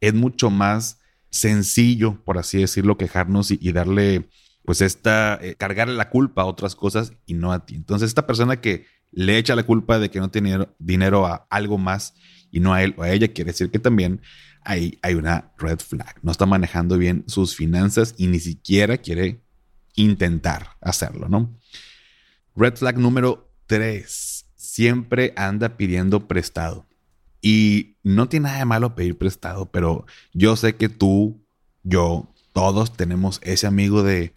es 0.00 0.14
mucho 0.14 0.48
más 0.48 0.98
sencillo, 1.28 2.24
por 2.24 2.38
así 2.38 2.58
decirlo, 2.58 2.96
quejarnos 2.96 3.50
y, 3.50 3.72
darle, 3.72 4.30
pues, 4.64 4.80
esta, 4.80 5.38
eh, 5.42 5.56
cargarle 5.56 5.94
la 5.94 6.08
culpa 6.08 6.42
a 6.42 6.46
otras 6.46 6.74
cosas 6.74 7.12
y 7.26 7.34
no 7.34 7.52
a 7.52 7.66
ti. 7.66 7.74
Entonces, 7.74 8.08
esta 8.08 8.26
persona 8.26 8.62
que 8.62 8.86
le 9.12 9.36
echa 9.36 9.54
la 9.54 9.64
culpa 9.64 9.98
de 9.98 10.10
que 10.10 10.20
no 10.20 10.30
tiene 10.30 10.66
dinero 10.78 11.26
a 11.26 11.46
algo 11.50 11.76
más 11.76 12.14
y 12.50 12.60
no 12.60 12.72
a 12.72 12.82
él 12.82 12.94
o 12.96 13.02
a 13.02 13.10
ella, 13.10 13.28
quiere 13.28 13.50
decir 13.52 13.70
que 13.70 13.78
también 13.78 14.22
ahí 14.64 14.98
hay 15.02 15.16
una 15.16 15.52
red 15.58 15.80
flag. 15.80 16.16
No 16.22 16.32
está 16.32 16.46
manejando 16.46 16.96
bien 16.96 17.24
sus 17.26 17.54
finanzas 17.54 18.14
y 18.16 18.26
ni 18.28 18.40
siquiera 18.40 18.96
quiere 18.96 19.43
intentar 19.94 20.76
hacerlo, 20.80 21.28
¿no? 21.28 21.56
Red 22.56 22.76
flag 22.76 22.98
número 22.98 23.50
3. 23.66 24.46
Siempre 24.56 25.32
anda 25.36 25.76
pidiendo 25.76 26.26
prestado. 26.26 26.86
Y 27.40 27.98
no 28.02 28.28
tiene 28.28 28.44
nada 28.44 28.58
de 28.58 28.64
malo 28.64 28.94
pedir 28.94 29.18
prestado, 29.18 29.66
pero 29.66 30.06
yo 30.32 30.56
sé 30.56 30.76
que 30.76 30.88
tú, 30.88 31.44
yo, 31.82 32.32
todos 32.54 32.96
tenemos 32.96 33.38
ese 33.42 33.66
amigo 33.66 34.02
de, 34.02 34.34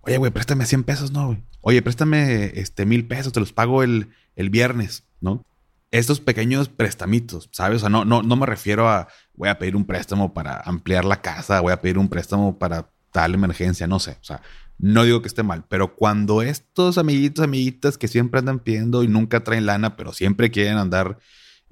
oye, 0.00 0.18
güey, 0.18 0.32
préstame 0.32 0.66
100 0.66 0.82
pesos, 0.82 1.12
¿no? 1.12 1.40
Oye, 1.60 1.80
préstame 1.82 2.58
este 2.58 2.86
mil 2.86 3.06
pesos, 3.06 3.32
te 3.32 3.38
los 3.38 3.52
pago 3.52 3.84
el, 3.84 4.08
el 4.34 4.50
viernes, 4.50 5.04
¿no? 5.20 5.44
Estos 5.92 6.20
pequeños 6.20 6.68
prestamitos, 6.68 7.48
¿sabes? 7.52 7.76
O 7.76 7.80
sea, 7.80 7.88
no, 7.88 8.04
no, 8.04 8.22
no 8.22 8.34
me 8.34 8.46
refiero 8.46 8.88
a, 8.88 9.08
voy 9.34 9.48
a 9.48 9.58
pedir 9.58 9.76
un 9.76 9.84
préstamo 9.84 10.34
para 10.34 10.60
ampliar 10.60 11.04
la 11.04 11.20
casa, 11.20 11.60
voy 11.60 11.72
a 11.72 11.80
pedir 11.80 11.98
un 11.98 12.08
préstamo 12.08 12.58
para 12.58 12.90
tal 13.12 13.34
emergencia, 13.34 13.86
no 13.86 14.00
sé. 14.00 14.12
O 14.20 14.24
sea, 14.24 14.42
no 14.80 15.04
digo 15.04 15.20
que 15.20 15.28
esté 15.28 15.42
mal, 15.42 15.64
pero 15.68 15.94
cuando 15.94 16.42
estos 16.42 16.96
amiguitos, 16.96 17.44
amiguitas 17.44 17.98
que 17.98 18.08
siempre 18.08 18.38
andan 18.40 18.60
pidiendo 18.60 19.02
y 19.02 19.08
nunca 19.08 19.44
traen 19.44 19.66
lana, 19.66 19.96
pero 19.96 20.12
siempre 20.12 20.50
quieren 20.50 20.78
andar 20.78 21.18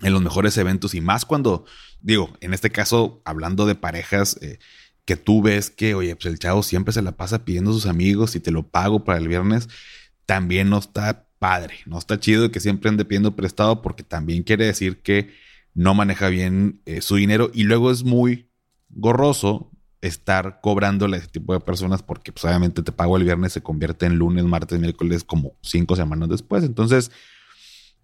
en 0.01 0.13
los 0.13 0.23
mejores 0.23 0.57
eventos 0.59 0.95
y 0.95 1.01
más 1.01 1.25
cuando, 1.25 1.65
digo, 2.01 2.37
en 2.41 2.53
este 2.53 2.71
caso, 2.71 3.23
hablando 3.25 3.67
de 3.67 3.75
parejas, 3.75 4.39
eh, 4.43 4.59
que 5.07 5.17
tú 5.17 5.41
ves 5.41 5.71
que, 5.71 5.95
oye, 5.95 6.15
pues 6.17 6.27
el 6.27 6.39
chavo 6.39 6.63
siempre 6.63 6.93
se 6.93 7.01
la 7.01 7.13
pasa 7.13 7.45
pidiendo 7.45 7.71
a 7.71 7.75
sus 7.75 7.87
amigos 7.87 8.37
y 8.37 8.41
te 8.41 8.51
lo 8.51 8.69
pago 8.69 9.05
para 9.05 9.19
el 9.19 9.27
viernes, 9.27 9.69
también 10.27 10.69
no 10.69 10.79
está 10.79 11.29
padre, 11.39 11.77
no 11.87 11.99
está 11.99 12.21
chido 12.21 12.51
que 12.51 12.61
siempre 12.61 12.91
ande 12.91 13.07
pidiendo 13.07 13.35
prestado 13.35 13.81
porque 13.81 14.03
también 14.03 14.43
quiere 14.43 14.67
decir 14.67 15.01
que 15.01 15.33
no 15.73 15.95
maneja 15.95 16.29
bien 16.29 16.83
eh, 16.85 17.01
su 17.01 17.17
dinero 17.17 17.51
y 17.55 17.63
luego 17.63 17.91
es 17.91 18.05
muy 18.05 18.51
gorroso 18.91 19.71
estar 20.01 20.61
cobrándole 20.61 21.17
a 21.17 21.21
ese 21.21 21.29
tipo 21.29 21.53
de 21.53 21.61
personas 21.61 22.03
porque 22.03 22.33
pues 22.33 22.45
obviamente 22.45 22.83
te 22.83 22.93
pago 22.93 23.17
el 23.17 23.25
viernes 23.25 23.53
se 23.53 23.63
convierte 23.63 24.07
en 24.07 24.17
lunes, 24.17 24.45
martes, 24.45 24.79
miércoles 24.79 25.25
como 25.25 25.57
cinco 25.63 25.97
semanas 25.97 26.29
después. 26.29 26.65
Entonces, 26.65 27.11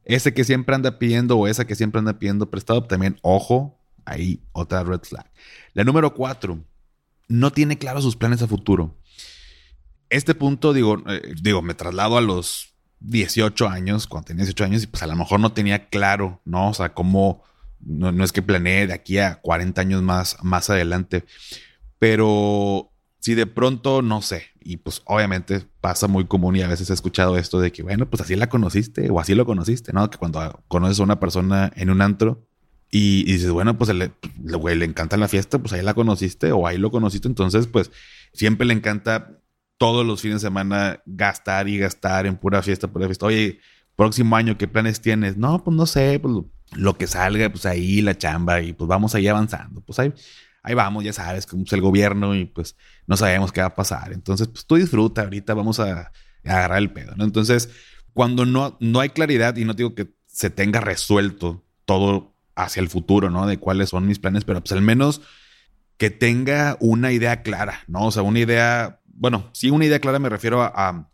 ese 0.04 0.34
que 0.34 0.44
siempre 0.44 0.74
anda 0.74 0.98
pidiendo 0.98 1.36
o 1.38 1.46
esa 1.46 1.66
que 1.66 1.74
siempre 1.74 1.98
anda 1.98 2.18
pidiendo 2.18 2.50
prestado, 2.50 2.84
también 2.84 3.18
ojo, 3.22 3.80
ahí 4.04 4.42
otra 4.52 4.82
red 4.82 5.00
flag. 5.02 5.30
La 5.72 5.84
número 5.84 6.14
cuatro, 6.14 6.64
no 7.28 7.52
tiene 7.52 7.78
claro 7.78 8.02
sus 8.02 8.16
planes 8.16 8.42
a 8.42 8.46
futuro. 8.46 8.96
Este 10.10 10.34
punto, 10.34 10.72
digo, 10.72 11.02
eh, 11.08 11.34
digo, 11.40 11.62
me 11.62 11.74
traslado 11.74 12.18
a 12.18 12.20
los 12.20 12.74
18 13.00 13.68
años, 13.68 14.06
cuando 14.06 14.26
tenía 14.26 14.44
18 14.44 14.64
años, 14.64 14.82
y 14.82 14.86
pues 14.86 15.02
a 15.02 15.06
lo 15.06 15.16
mejor 15.16 15.40
no 15.40 15.52
tenía 15.52 15.88
claro, 15.88 16.40
¿no? 16.44 16.68
O 16.70 16.74
sea, 16.74 16.94
cómo, 16.94 17.42
no, 17.80 18.12
no 18.12 18.24
es 18.24 18.32
que 18.32 18.42
planeé 18.42 18.86
de 18.86 18.94
aquí 18.94 19.18
a 19.18 19.36
40 19.36 19.80
años 19.80 20.02
más, 20.02 20.36
más 20.42 20.70
adelante, 20.70 21.24
pero 22.04 22.92
si 23.18 23.34
de 23.34 23.46
pronto, 23.46 24.02
no 24.02 24.20
sé, 24.20 24.48
y 24.60 24.76
pues 24.76 25.00
obviamente 25.06 25.64
pasa 25.80 26.06
muy 26.06 26.26
común 26.26 26.54
y 26.54 26.60
a 26.60 26.68
veces 26.68 26.90
he 26.90 26.92
escuchado 26.92 27.38
esto 27.38 27.60
de 27.60 27.72
que, 27.72 27.82
bueno, 27.82 28.10
pues 28.10 28.20
así 28.20 28.36
la 28.36 28.50
conociste 28.50 29.08
o 29.08 29.20
así 29.20 29.34
lo 29.34 29.46
conociste, 29.46 29.94
¿no? 29.94 30.10
Que 30.10 30.18
cuando 30.18 30.62
conoces 30.68 31.00
a 31.00 31.02
una 31.02 31.18
persona 31.18 31.72
en 31.76 31.88
un 31.88 32.02
antro 32.02 32.46
y, 32.90 33.24
dices, 33.24 33.50
bueno, 33.50 33.78
pues 33.78 33.88
le, 33.94 34.12
güey, 34.36 34.76
le 34.76 34.84
encanta 34.84 35.16
la 35.16 35.28
fiesta, 35.28 35.58
pues 35.58 35.72
ahí 35.72 35.80
la 35.80 35.94
conociste 35.94 36.52
o 36.52 36.66
ahí 36.66 36.76
lo 36.76 36.90
conociste, 36.90 37.26
entonces 37.26 37.68
pues 37.68 37.90
siempre 38.34 38.66
le 38.66 38.74
encanta 38.74 39.40
todos 39.78 40.04
los 40.04 40.20
fines 40.20 40.42
de 40.42 40.48
semana 40.48 41.00
gastar 41.06 41.70
y 41.70 41.78
gastar 41.78 42.26
en 42.26 42.36
pura 42.36 42.60
fiesta, 42.60 42.88
pura 42.88 43.06
fiesta. 43.06 43.24
Oye, 43.24 43.60
próximo 43.96 44.36
año, 44.36 44.58
¿qué 44.58 44.68
planes 44.68 45.00
tienes? 45.00 45.38
No, 45.38 45.64
pues 45.64 45.74
no 45.74 45.86
sé, 45.86 46.20
pues 46.20 46.34
lo 46.76 46.98
que 46.98 47.06
salga, 47.06 47.48
pues 47.48 47.64
ahí 47.64 48.02
la 48.02 48.18
chamba 48.18 48.60
y 48.60 48.74
pues 48.74 48.88
vamos 48.88 49.14
ahí 49.14 49.26
avanzando. 49.26 49.80
Pues 49.80 49.98
ahí, 49.98 50.12
ahí 50.64 50.74
vamos, 50.74 51.04
ya 51.04 51.12
sabes, 51.12 51.46
como 51.46 51.62
es 51.62 51.72
el 51.72 51.82
gobierno 51.82 52.34
y 52.34 52.46
pues 52.46 52.74
no 53.06 53.16
sabemos 53.16 53.52
qué 53.52 53.60
va 53.60 53.68
a 53.68 53.74
pasar. 53.74 54.12
Entonces, 54.12 54.48
pues 54.48 54.66
tú 54.66 54.76
disfruta, 54.76 55.22
ahorita 55.22 55.54
vamos 55.54 55.78
a, 55.78 56.10
agarrar 56.42 56.78
el 56.78 56.90
pedo, 56.90 57.14
¿no? 57.16 57.24
Entonces, 57.24 57.70
cuando 58.12 58.44
no, 58.44 58.76
no 58.80 59.00
hay 59.00 59.10
claridad 59.10 59.56
y 59.56 59.64
no 59.64 59.74
digo 59.74 59.94
que 59.94 60.12
se 60.26 60.50
tenga 60.50 60.80
resuelto 60.80 61.64
todo 61.84 62.34
hacia 62.54 62.80
el 62.80 62.88
futuro, 62.88 63.30
¿no? 63.30 63.46
De 63.46 63.58
cuáles 63.58 63.90
son 63.90 64.06
mis 64.06 64.18
planes, 64.18 64.44
pero 64.44 64.60
pues 64.60 64.72
al 64.72 64.82
menos 64.82 65.22
que 65.96 66.10
tenga 66.10 66.76
una 66.80 67.12
idea 67.12 67.42
clara, 67.42 67.80
¿no? 67.86 68.06
O 68.06 68.10
sea, 68.10 68.22
una 68.22 68.40
idea, 68.40 69.00
bueno, 69.06 69.50
sí, 69.52 69.70
una 69.70 69.84
idea 69.84 70.00
clara 70.00 70.18
me 70.18 70.28
refiero 70.28 70.62
a, 70.62 71.08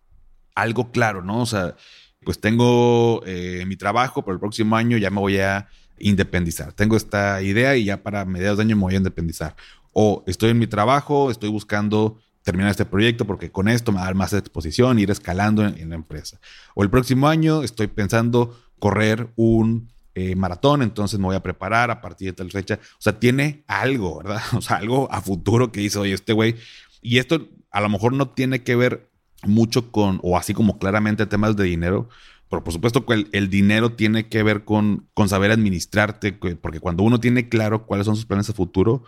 algo 0.55 0.91
claro, 0.91 1.23
¿no? 1.23 1.43
O 1.43 1.47
sea, 1.47 1.75
pues 2.23 2.41
tengo 2.41 3.23
eh, 3.25 3.65
mi 3.67 3.77
trabajo, 3.77 4.25
pero 4.25 4.35
el 4.35 4.41
próximo 4.41 4.77
año 4.77 4.97
ya 4.97 5.11
me 5.11 5.21
voy 5.21 5.39
a 5.39 5.69
independizar. 6.01 6.73
Tengo 6.73 6.97
esta 6.97 7.43
idea 7.43 7.77
y 7.77 7.85
ya 7.85 8.03
para 8.03 8.25
mediados 8.25 8.59
de 8.59 8.65
año 8.65 8.77
me 8.77 8.83
voy 8.83 8.95
a 8.95 8.99
independizar. 8.99 9.55
O 9.93 10.25
estoy 10.27 10.51
en 10.51 10.59
mi 10.59 10.67
trabajo, 10.67 11.31
estoy 11.31 11.51
buscando 11.51 12.19
terminar 12.43 12.71
este 12.71 12.85
proyecto 12.85 13.27
porque 13.27 13.51
con 13.51 13.69
esto 13.69 13.93
me 13.93 13.97
va 13.97 14.03
a 14.03 14.07
dar 14.07 14.15
más 14.15 14.33
exposición, 14.33 14.99
ir 14.99 15.11
escalando 15.11 15.67
en, 15.67 15.91
la 15.91 15.95
empresa. 15.95 16.41
O 16.75 16.83
el 16.83 16.91
próximo 16.91 17.29
año 17.29 17.63
estoy 17.63 17.87
pensando 17.87 18.59
correr 18.79 19.29
un 19.37 19.91
eh, 20.15 20.35
maratón, 20.35 20.83
entonces 20.83 21.19
me 21.19 21.27
voy 21.27 21.37
a 21.37 21.43
preparar 21.43 21.91
a 21.91 22.01
partir 22.01 22.29
de 22.29 22.33
tal 22.33 22.51
fecha. 22.51 22.79
O 22.95 23.01
sea, 23.01 23.19
tiene 23.19 23.65
algo, 23.67 24.19
¿verdad? 24.19 24.41
O 24.57 24.61
sea, 24.61 24.77
algo 24.77 25.11
a 25.13 25.21
futuro 25.21 25.71
que 25.71 25.81
dice, 25.81 25.99
oye, 25.99 26.15
este 26.15 26.33
güey. 26.33 26.57
Y 27.03 27.19
esto 27.19 27.49
a 27.71 27.81
lo 27.81 27.89
mejor 27.89 28.13
no 28.13 28.29
tiene 28.31 28.63
que 28.63 28.75
ver 28.77 29.11
mucho 29.43 29.91
con, 29.91 30.21
o 30.23 30.37
así 30.37 30.55
como 30.55 30.79
claramente 30.79 31.27
temas 31.27 31.57
de 31.57 31.65
dinero, 31.65 32.09
pero 32.51 32.65
por 32.65 32.73
supuesto 32.73 33.07
que 33.07 33.29
el, 33.31 33.49
dinero 33.49 33.93
tiene 33.93 34.29
que 34.29 34.43
ver 34.43 34.65
con, 34.65 35.09
con 35.15 35.29
saber 35.29 35.53
administrarte, 35.53 36.33
porque 36.33 36.81
cuando 36.81 37.05
uno 37.05 37.21
tiene 37.21 37.49
claro 37.49 37.87
cuáles 37.87 38.07
son 38.07 38.17
sus 38.17 38.27
planes 38.27 38.51
a 38.51 38.53
futuro, 38.53 39.05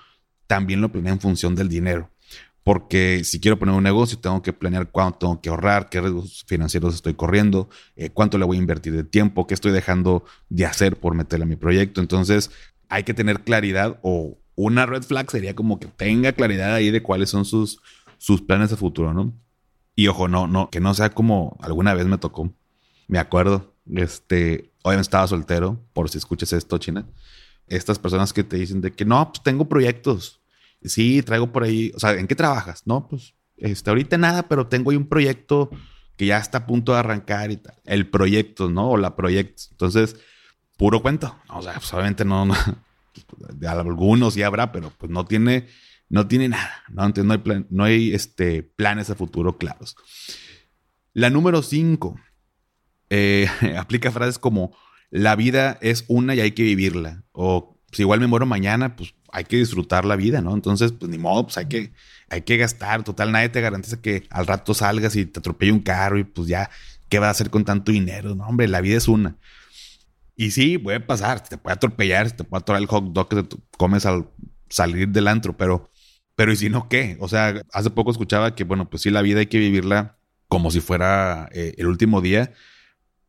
también 0.46 0.80
lo 0.80 0.92
planea 0.92 1.12
en 1.12 1.20
función 1.20 1.56
del 1.56 1.68
dinero. 1.68 2.08
Porque 2.62 3.24
si 3.24 3.40
quiero 3.40 3.58
poner 3.58 3.74
un 3.74 3.82
negocio, 3.82 4.16
tengo 4.16 4.40
que 4.42 4.52
planear 4.52 4.92
cuánto 4.92 5.18
tengo 5.18 5.40
que 5.40 5.48
ahorrar, 5.48 5.88
qué 5.88 6.00
riesgos 6.00 6.44
financieros 6.46 6.94
estoy 6.94 7.14
corriendo, 7.14 7.68
eh, 7.96 8.10
cuánto 8.10 8.38
le 8.38 8.44
voy 8.44 8.58
a 8.58 8.60
invertir 8.60 8.92
de 8.92 9.02
tiempo, 9.02 9.48
qué 9.48 9.54
estoy 9.54 9.72
dejando 9.72 10.24
de 10.48 10.64
hacer 10.64 10.96
por 10.96 11.16
meterle 11.16 11.42
a 11.42 11.48
mi 11.48 11.56
proyecto. 11.56 12.00
Entonces, 12.00 12.52
hay 12.88 13.02
que 13.02 13.12
tener 13.12 13.40
claridad 13.40 13.98
o 14.02 14.38
una 14.54 14.86
red 14.86 15.02
flag 15.02 15.28
sería 15.28 15.56
como 15.56 15.80
que 15.80 15.88
tenga 15.88 16.32
claridad 16.32 16.74
ahí 16.74 16.92
de 16.92 17.02
cuáles 17.02 17.30
son 17.30 17.44
sus, 17.44 17.80
sus 18.18 18.40
planes 18.40 18.72
a 18.72 18.76
futuro, 18.76 19.12
¿no? 19.12 19.32
Y 19.96 20.06
ojo, 20.06 20.28
no, 20.28 20.46
no, 20.46 20.70
que 20.70 20.78
no 20.78 20.94
sea 20.94 21.10
como 21.10 21.56
alguna 21.60 21.92
vez 21.94 22.06
me 22.06 22.18
tocó 22.18 22.52
me 23.08 23.18
acuerdo, 23.18 23.74
este, 23.94 24.72
obviamente 24.82 25.02
estaba 25.02 25.26
soltero, 25.26 25.80
por 25.92 26.08
si 26.08 26.18
escuchas 26.18 26.52
esto, 26.52 26.78
China. 26.78 27.06
Estas 27.66 27.98
personas 27.98 28.32
que 28.32 28.44
te 28.44 28.56
dicen 28.56 28.80
de 28.80 28.92
que 28.92 29.04
no, 29.04 29.32
pues 29.32 29.42
tengo 29.42 29.68
proyectos. 29.68 30.40
Sí, 30.82 31.22
traigo 31.22 31.52
por 31.52 31.62
ahí, 31.62 31.92
o 31.94 32.00
sea, 32.00 32.12
¿en 32.12 32.26
qué 32.26 32.34
trabajas? 32.34 32.82
No, 32.86 33.08
pues 33.08 33.34
este, 33.56 33.90
ahorita 33.90 34.18
nada, 34.18 34.48
pero 34.48 34.66
tengo 34.66 34.90
ahí 34.90 34.96
un 34.96 35.08
proyecto 35.08 35.70
que 36.16 36.26
ya 36.26 36.38
está 36.38 36.58
a 36.58 36.66
punto 36.66 36.92
de 36.92 36.98
arrancar 36.98 37.50
y 37.50 37.56
tal. 37.56 37.76
El 37.84 38.08
proyecto, 38.08 38.68
¿no? 38.68 38.90
O 38.90 38.96
la 38.96 39.14
proyecto. 39.14 39.62
Entonces, 39.70 40.16
puro 40.76 41.00
cuento. 41.00 41.36
O 41.48 41.62
sea, 41.62 41.74
pues 41.74 41.92
obviamente 41.94 42.24
no, 42.24 42.44
no 42.44 42.54
de 43.54 43.68
algunos 43.68 44.34
sí 44.34 44.42
habrá, 44.42 44.72
pero 44.72 44.90
pues 44.98 45.10
no 45.10 45.24
tiene, 45.24 45.68
no 46.08 46.26
tiene 46.26 46.48
nada, 46.48 46.82
¿no? 46.88 47.04
Entonces 47.04 47.24
no 47.24 47.32
hay, 47.34 47.38
plan, 47.38 47.66
no 47.70 47.84
hay 47.84 48.12
este, 48.12 48.62
planes 48.62 49.10
a 49.10 49.14
futuro 49.14 49.56
claros. 49.58 49.96
La 51.12 51.30
número 51.30 51.62
cinco, 51.62 52.18
eh, 53.14 53.46
aplica 53.78 54.10
frases 54.10 54.38
como 54.38 54.74
la 55.10 55.36
vida 55.36 55.78
es 55.82 56.06
una 56.08 56.34
y 56.34 56.40
hay 56.40 56.52
que 56.52 56.62
vivirla. 56.62 57.24
O 57.32 57.78
si 57.92 58.02
igual 58.02 58.20
me 58.20 58.26
muero 58.26 58.46
mañana, 58.46 58.96
pues 58.96 59.14
hay 59.30 59.44
que 59.44 59.58
disfrutar 59.58 60.06
la 60.06 60.16
vida, 60.16 60.40
¿no? 60.40 60.54
Entonces, 60.54 60.92
pues 60.92 61.10
ni 61.10 61.18
modo, 61.18 61.44
pues 61.44 61.58
hay 61.58 61.66
que, 61.66 61.92
hay 62.30 62.40
que 62.40 62.56
gastar. 62.56 63.04
Total, 63.04 63.30
nadie 63.30 63.50
te 63.50 63.60
garantiza 63.60 64.00
que 64.00 64.26
al 64.30 64.46
rato 64.46 64.72
salgas 64.72 65.14
y 65.16 65.26
te 65.26 65.40
atropelle 65.40 65.72
un 65.72 65.80
carro 65.80 66.18
y 66.18 66.24
pues 66.24 66.48
ya, 66.48 66.70
¿qué 67.10 67.18
vas 67.18 67.28
a 67.28 67.30
hacer 67.32 67.50
con 67.50 67.66
tanto 67.66 67.92
dinero? 67.92 68.34
No, 68.34 68.46
hombre, 68.46 68.66
la 68.66 68.80
vida 68.80 68.96
es 68.96 69.08
una. 69.08 69.36
Y 70.34 70.52
sí, 70.52 70.78
puede 70.78 71.00
pasar, 71.00 71.46
te 71.46 71.58
puede 71.58 71.74
atropellar, 71.74 72.30
te 72.32 72.44
puede 72.44 72.62
atorar 72.62 72.80
el 72.80 72.88
hot 72.88 73.12
dog 73.12 73.28
que 73.28 73.42
te 73.42 73.56
comes 73.76 74.06
al 74.06 74.30
salir 74.70 75.08
del 75.10 75.28
antro, 75.28 75.54
pero, 75.54 75.90
pero 76.34 76.50
¿y 76.50 76.56
si 76.56 76.70
no 76.70 76.88
qué? 76.88 77.18
O 77.20 77.28
sea, 77.28 77.62
hace 77.74 77.90
poco 77.90 78.10
escuchaba 78.10 78.54
que, 78.54 78.64
bueno, 78.64 78.88
pues 78.88 79.02
sí, 79.02 79.10
la 79.10 79.20
vida 79.20 79.40
hay 79.40 79.46
que 79.46 79.58
vivirla 79.58 80.16
como 80.48 80.70
si 80.70 80.80
fuera 80.80 81.50
eh, 81.52 81.74
el 81.76 81.86
último 81.88 82.22
día 82.22 82.52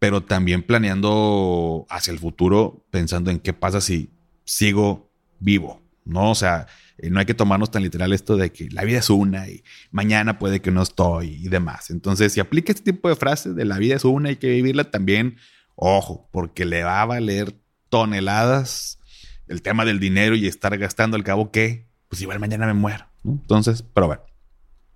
pero 0.04 0.20
también 0.20 0.64
planeando 0.64 1.86
hacia 1.90 2.12
el 2.12 2.20
futuro, 2.20 2.86
pensando 2.92 3.32
en 3.32 3.40
qué 3.40 3.54
pasa 3.54 3.80
si 3.80 4.10
sigo 4.44 5.10
vivo, 5.40 5.82
¿no? 6.04 6.32
O 6.32 6.36
sea, 6.36 6.68
eh, 6.98 7.10
no 7.10 7.22
hay 7.22 7.26
que 7.26 7.34
tomarnos 7.34 7.72
tan 7.72 7.84
literal 7.84 8.12
esto 8.12 8.36
de 8.36 8.52
que 8.52 8.70
la 8.70 8.84
vida 8.84 9.00
es 9.00 9.10
una 9.10 9.48
y 9.48 9.64
mañana 9.92 10.40
puede 10.40 10.60
que 10.60 10.72
no 10.72 10.82
estoy 10.82 11.36
y 11.36 11.48
demás. 11.48 11.90
Entonces, 11.90 12.34
si 12.34 12.42
aplica 12.42 12.74
este 12.74 12.92
tipo 12.92 13.08
de 13.08 13.16
frases 13.16 13.56
de 13.56 13.64
la 13.64 13.78
vida 13.78 13.96
es 13.96 14.04
una, 14.04 14.28
hay 14.28 14.36
que 14.36 14.50
vivirla 14.50 14.92
también, 14.92 15.38
ojo, 15.76 16.28
porque 16.34 16.66
le 16.66 16.84
va 16.84 17.02
a 17.02 17.06
valer 17.06 17.56
toneladas 17.88 19.00
el 19.48 19.62
tema 19.62 19.86
del 19.86 20.02
dinero 20.02 20.36
y 20.36 20.48
estar 20.48 20.78
gastando 20.78 21.16
al 21.16 21.24
cabo 21.24 21.50
que, 21.50 21.88
pues 22.10 22.22
igual 22.22 22.42
mañana 22.42 22.68
me 22.68 22.74
muero, 22.74 23.06
Entonces, 23.24 23.86
pero 23.94 24.08
bueno. 24.08 24.24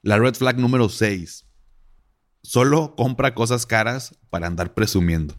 La 0.02 0.18
red 0.18 0.34
flag 0.34 0.58
número 0.58 0.90
6 0.90 1.47
solo 2.48 2.96
compra 2.96 3.36
cosas 3.36 3.66
caras 3.66 4.18
para 4.30 4.48
andar 4.48 4.74
presumiendo. 4.74 5.36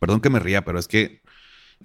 Perdón 0.00 0.20
que 0.20 0.30
me 0.30 0.40
ría, 0.40 0.64
pero 0.64 0.80
es 0.80 0.88
que 0.88 1.22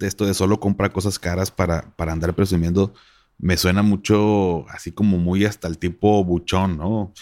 esto 0.00 0.26
de 0.26 0.34
solo 0.34 0.58
compra 0.58 0.92
cosas 0.92 1.20
caras 1.20 1.52
para, 1.52 1.94
para 1.94 2.10
andar 2.10 2.34
presumiendo 2.34 2.92
me 3.38 3.56
suena 3.56 3.82
mucho 3.82 4.68
así 4.68 4.90
como 4.90 5.18
muy 5.18 5.44
hasta 5.44 5.68
el 5.68 5.78
tipo 5.78 6.24
buchón, 6.24 6.78
¿no? 6.78 7.14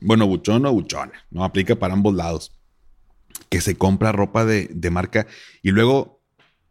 Bueno, 0.00 0.28
buchón 0.28 0.64
o 0.66 0.72
buchona, 0.72 1.26
¿no? 1.32 1.42
Aplica 1.42 1.74
para 1.74 1.94
ambos 1.94 2.14
lados. 2.14 2.52
Que 3.48 3.60
se 3.60 3.74
compra 3.74 4.12
ropa 4.12 4.44
de, 4.44 4.90
marca 4.92 5.26
y 5.64 5.72
luego 5.72 6.22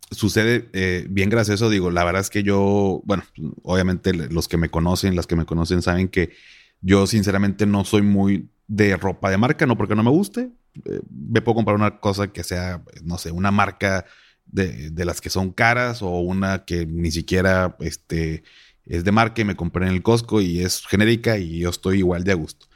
sucede 0.10 0.70
eh, 0.72 1.05
bien 1.10 1.29
gracioso, 1.29 1.70
digo, 1.70 1.91
la 1.91 2.05
verdad 2.05 2.22
es 2.22 2.29
que 2.29 2.44
yo, 2.44 3.01
bueno, 3.03 3.24
obviamente 3.63 4.13
los 4.13 4.48
que 4.48 4.55
me 4.55 4.70
conocen, 4.70 5.17
las 5.17 5.27
que 5.27 5.36
me 5.36 5.46
conocen 5.46 5.82
saben 5.82 6.08
que 6.08 6.32
yo 6.79 7.08
sinceramente 7.08 7.65
no 7.65 7.84
soy 7.84 8.03
muy 8.03 8.50
de 8.67 8.98
ropa 8.98 9.29
de 9.29 9.38
marca, 9.38 9.65
no 9.65 9.77
porque 9.77 9.95
no 9.95 10.03
me 10.03 10.10
guste. 10.10 10.51
Eh, 10.86 11.01
me 11.10 11.41
puedo 11.41 11.55
comprar 11.55 11.75
una 11.75 12.00
cosa 12.00 12.27
que 12.27 12.43
sea, 12.43 12.84
no 13.03 13.17
sé, 13.17 13.31
una 13.31 13.51
marca 13.51 14.05
de, 14.45 14.91
las 15.05 15.22
que 15.22 15.29
son 15.29 15.51
caras 15.51 16.01
o 16.01 16.19
una 16.19 16.65
que 16.65 16.86
ni 16.86 17.12
siquiera 17.12 17.75
este, 17.79 18.43
es 18.86 19.03
de 19.03 19.12
marca 19.12 19.41
y 19.41 19.45
me 19.45 19.55
compré 19.55 19.88
en 19.88 19.93
el 19.93 20.03
Costco 20.03 20.41
y 20.41 20.62
es 20.62 20.86
genérica 20.86 21.38
y 21.38 21.60
yo 21.60 21.69
estoy 21.69 22.00
igual 22.00 22.24
de 22.24 22.31
a 22.31 22.36
gusto. 22.36 22.67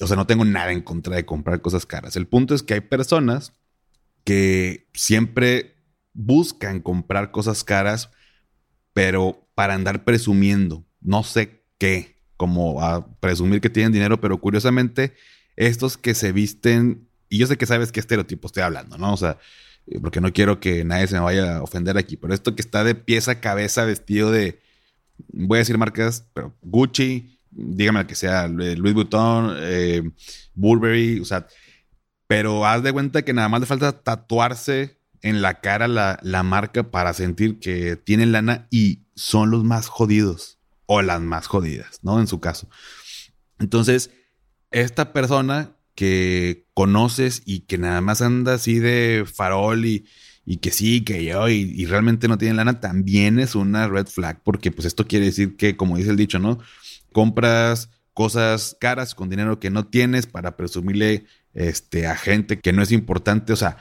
O 0.00 0.06
sea, 0.06 0.16
no 0.16 0.26
tengo 0.26 0.44
nada 0.44 0.72
en 0.72 0.82
contra 0.82 1.16
de 1.16 1.24
comprar 1.24 1.60
cosas 1.60 1.86
caras. 1.86 2.16
El 2.16 2.28
punto 2.28 2.54
es 2.54 2.62
que 2.62 2.74
hay 2.74 2.80
personas 2.80 3.52
que 4.24 4.88
siempre 4.94 5.76
buscan 6.12 6.80
comprar 6.80 7.30
cosas 7.30 7.64
caras, 7.64 8.10
pero 8.92 9.48
para 9.54 9.74
andar 9.74 10.04
presumiendo, 10.04 10.86
no 11.00 11.24
sé 11.24 11.64
qué, 11.78 12.17
como 12.38 12.80
a 12.80 13.04
presumir 13.20 13.60
que 13.60 13.68
tienen 13.68 13.92
dinero, 13.92 14.20
pero 14.20 14.38
curiosamente, 14.40 15.14
estos 15.56 15.98
que 15.98 16.14
se 16.14 16.32
visten, 16.32 17.08
y 17.28 17.38
yo 17.38 17.46
sé 17.48 17.58
que 17.58 17.66
sabes 17.66 17.92
qué 17.92 18.00
estereotipo 18.00 18.46
estoy 18.46 18.62
hablando, 18.62 18.96
¿no? 18.96 19.12
O 19.12 19.16
sea, 19.16 19.38
eh, 19.88 19.98
porque 20.00 20.20
no 20.20 20.32
quiero 20.32 20.60
que 20.60 20.84
nadie 20.84 21.08
se 21.08 21.14
me 21.14 21.20
vaya 21.20 21.56
a 21.56 21.62
ofender 21.62 21.98
aquí, 21.98 22.16
pero 22.16 22.32
esto 22.32 22.54
que 22.54 22.62
está 22.62 22.84
de 22.84 22.94
pieza 22.94 23.32
a 23.32 23.40
cabeza 23.40 23.84
vestido 23.84 24.30
de, 24.30 24.60
voy 25.32 25.56
a 25.56 25.58
decir 25.58 25.76
marcas, 25.78 26.26
pero 26.32 26.54
Gucci, 26.62 27.38
dígame 27.50 28.06
que 28.06 28.14
sea 28.14 28.46
Louis 28.46 28.94
Vuitton, 28.94 29.56
eh, 29.58 30.08
Burberry, 30.54 31.18
o 31.18 31.24
sea, 31.24 31.48
pero 32.28 32.64
haz 32.66 32.84
de 32.84 32.92
cuenta 32.92 33.22
que 33.22 33.32
nada 33.32 33.48
más 33.48 33.60
le 33.60 33.66
falta 33.66 33.90
tatuarse 33.92 34.96
en 35.22 35.42
la 35.42 35.60
cara 35.60 35.88
la, 35.88 36.20
la 36.22 36.44
marca 36.44 36.84
para 36.92 37.12
sentir 37.14 37.58
que 37.58 37.96
tienen 37.96 38.30
lana 38.30 38.68
y 38.70 39.06
son 39.16 39.50
los 39.50 39.64
más 39.64 39.88
jodidos 39.88 40.57
o 40.90 41.02
las 41.02 41.20
más 41.20 41.46
jodidas, 41.46 42.00
¿no? 42.02 42.18
En 42.18 42.26
su 42.26 42.40
caso. 42.40 42.68
Entonces, 43.58 44.10
esta 44.70 45.12
persona 45.12 45.76
que 45.94 46.66
conoces 46.74 47.42
y 47.44 47.60
que 47.60 47.76
nada 47.76 48.00
más 48.00 48.22
anda 48.22 48.54
así 48.54 48.78
de 48.78 49.24
farol 49.30 49.84
y, 49.84 50.06
y 50.46 50.56
que 50.56 50.70
sí, 50.70 51.02
que 51.02 51.22
yo, 51.24 51.46
y, 51.50 51.84
realmente 51.84 52.26
no 52.26 52.38
tiene 52.38 52.54
lana, 52.54 52.80
también 52.80 53.38
es 53.38 53.54
una 53.54 53.86
red 53.86 54.06
flag, 54.06 54.40
porque 54.42 54.70
pues 54.70 54.86
esto 54.86 55.06
quiere 55.06 55.26
decir 55.26 55.56
que, 55.58 55.76
como 55.76 55.98
dice 55.98 56.08
el 56.08 56.16
dicho, 56.16 56.38
¿no? 56.38 56.58
Compras 57.12 57.90
cosas 58.14 58.74
caras 58.80 59.14
con 59.14 59.28
dinero 59.28 59.60
que 59.60 59.68
no 59.68 59.86
tienes 59.88 60.26
para 60.26 60.56
presumirle 60.56 61.26
este, 61.52 62.06
a 62.06 62.16
gente 62.16 62.60
que 62.60 62.72
no 62.72 62.82
es 62.82 62.92
importante, 62.92 63.52
o 63.52 63.56
sea, 63.56 63.76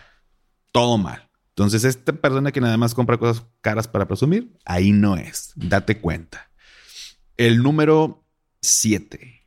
todo 0.74 0.98
mal. 0.98 1.30
Entonces, 1.50 1.86
esta 1.86 2.12
persona 2.12 2.52
que 2.52 2.60
nada 2.60 2.76
más 2.76 2.94
compra 2.94 3.18
cosas 3.18 3.46
caras 3.62 3.88
para 3.88 4.08
presumir, 4.08 4.52
ahí 4.66 4.92
no 4.92 5.16
es, 5.16 5.54
date 5.56 6.00
cuenta. 6.00 6.47
El 7.38 7.62
número 7.62 8.26
7. 8.62 9.44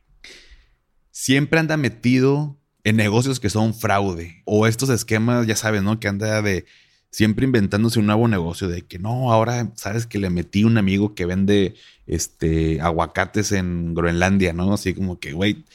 Siempre 1.11 1.59
anda 1.59 1.75
metido 1.75 2.57
en 2.85 2.95
negocios 2.95 3.41
que 3.41 3.49
son 3.49 3.73
fraude 3.73 4.41
o 4.45 4.65
estos 4.65 4.89
esquemas, 4.89 5.45
ya 5.45 5.57
sabes, 5.57 5.83
¿no? 5.83 5.99
Que 5.99 6.07
anda 6.07 6.41
de 6.41 6.65
siempre 7.09 7.45
inventándose 7.45 7.99
un 7.99 8.05
nuevo 8.05 8.29
negocio 8.29 8.69
de 8.69 8.83
que 8.83 8.97
no, 8.97 9.33
ahora 9.33 9.73
sabes 9.75 10.07
que 10.07 10.19
le 10.19 10.29
metí 10.29 10.63
un 10.63 10.77
amigo 10.77 11.13
que 11.15 11.25
vende 11.25 11.75
este 12.07 12.79
aguacates 12.79 13.51
en 13.51 13.93
Groenlandia, 13.93 14.53
¿no? 14.53 14.73
Así 14.73 14.93
como 14.93 15.19
que, 15.19 15.33
güey, 15.33 15.65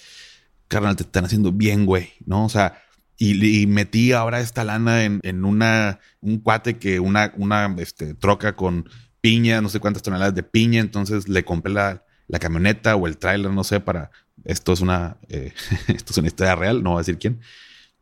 carnal, 0.69 0.97
te 0.97 1.03
están 1.03 1.27
haciendo 1.27 1.53
bien, 1.53 1.85
güey, 1.85 2.13
¿no? 2.25 2.47
O 2.47 2.49
sea, 2.49 2.83
y, 3.19 3.67
metí 3.67 4.13
ahora 4.13 4.41
esta 4.41 4.65
lana 4.65 5.05
en, 5.05 5.21
en, 5.23 5.45
una, 5.45 6.01
un 6.21 6.39
cuate 6.39 6.79
que 6.79 6.99
una, 6.99 7.33
una 7.37 7.75
este, 7.79 8.15
troca 8.15 8.57
con 8.57 8.89
piña, 9.21 9.61
no 9.61 9.69
sé 9.69 9.81
cuántas 9.81 10.03
toneladas 10.03 10.35
de 10.35 10.43
piña, 10.43 10.81
entonces 10.81 11.29
le 11.29 11.45
compré 11.45 11.73
la, 11.73 12.06
la 12.29 12.39
camioneta 12.39 12.97
o 12.97 13.07
el 13.07 13.19
tráiler, 13.19 13.51
no 13.53 13.65
sé, 13.65 13.81
para 13.81 14.11
esto 14.45 14.73
es 14.73 14.81
una, 14.81 15.17
eh, 15.29 15.53
esto 15.89 16.13
es 16.13 16.19
una 16.19 16.29
historia 16.29 16.55
real, 16.55 16.83
no 16.83 16.91
voy 16.91 16.99
a 16.99 17.01
decir 17.01 17.19
quién. 17.19 17.41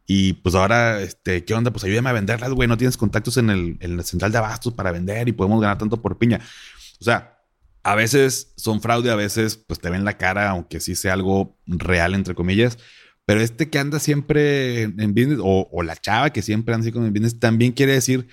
Y 0.06 0.34
pues 0.34 0.54
ahora, 0.54 1.00
este, 1.00 1.44
¿qué 1.44 1.54
onda? 1.54 1.70
Pues 1.70 1.84
ayúdame 1.84 2.10
a 2.10 2.12
venderlas, 2.12 2.50
güey. 2.50 2.68
No 2.68 2.76
tienes 2.76 2.96
contactos 2.98 3.38
en 3.38 3.48
el, 3.48 3.78
en 3.80 3.96
la 3.96 4.02
central 4.02 4.32
de 4.32 4.38
abastos 4.38 4.74
para 4.74 4.92
vender 4.92 5.28
y 5.28 5.32
podemos 5.32 5.60
ganar 5.60 5.78
tanto 5.78 6.02
por 6.02 6.18
piña. 6.18 6.40
O 7.00 7.04
sea, 7.04 7.38
a 7.82 7.94
veces 7.94 8.52
son 8.56 8.80
fraude, 8.80 9.10
a 9.10 9.14
veces 9.14 9.56
pues 9.56 9.80
te 9.80 9.90
ven 9.90 10.04
la 10.04 10.18
cara, 10.18 10.50
aunque 10.50 10.80
sí 10.80 10.94
sea 10.94 11.14
algo 11.14 11.56
real, 11.66 12.14
entre 12.14 12.34
comillas. 12.34 12.78
Pero 13.26 13.40
este 13.40 13.70
que 13.70 13.78
anda 13.78 13.98
siempre 13.98 14.82
en, 14.82 15.14
business, 15.14 15.38
o, 15.42 15.82
la 15.82 15.96
chava 15.96 16.30
que 16.30 16.42
siempre 16.42 16.74
anda 16.74 16.84
así 16.84 16.92
con 16.92 17.04
el 17.04 17.10
business, 17.10 17.38
también 17.40 17.72
quiere 17.72 17.92
decir 17.92 18.28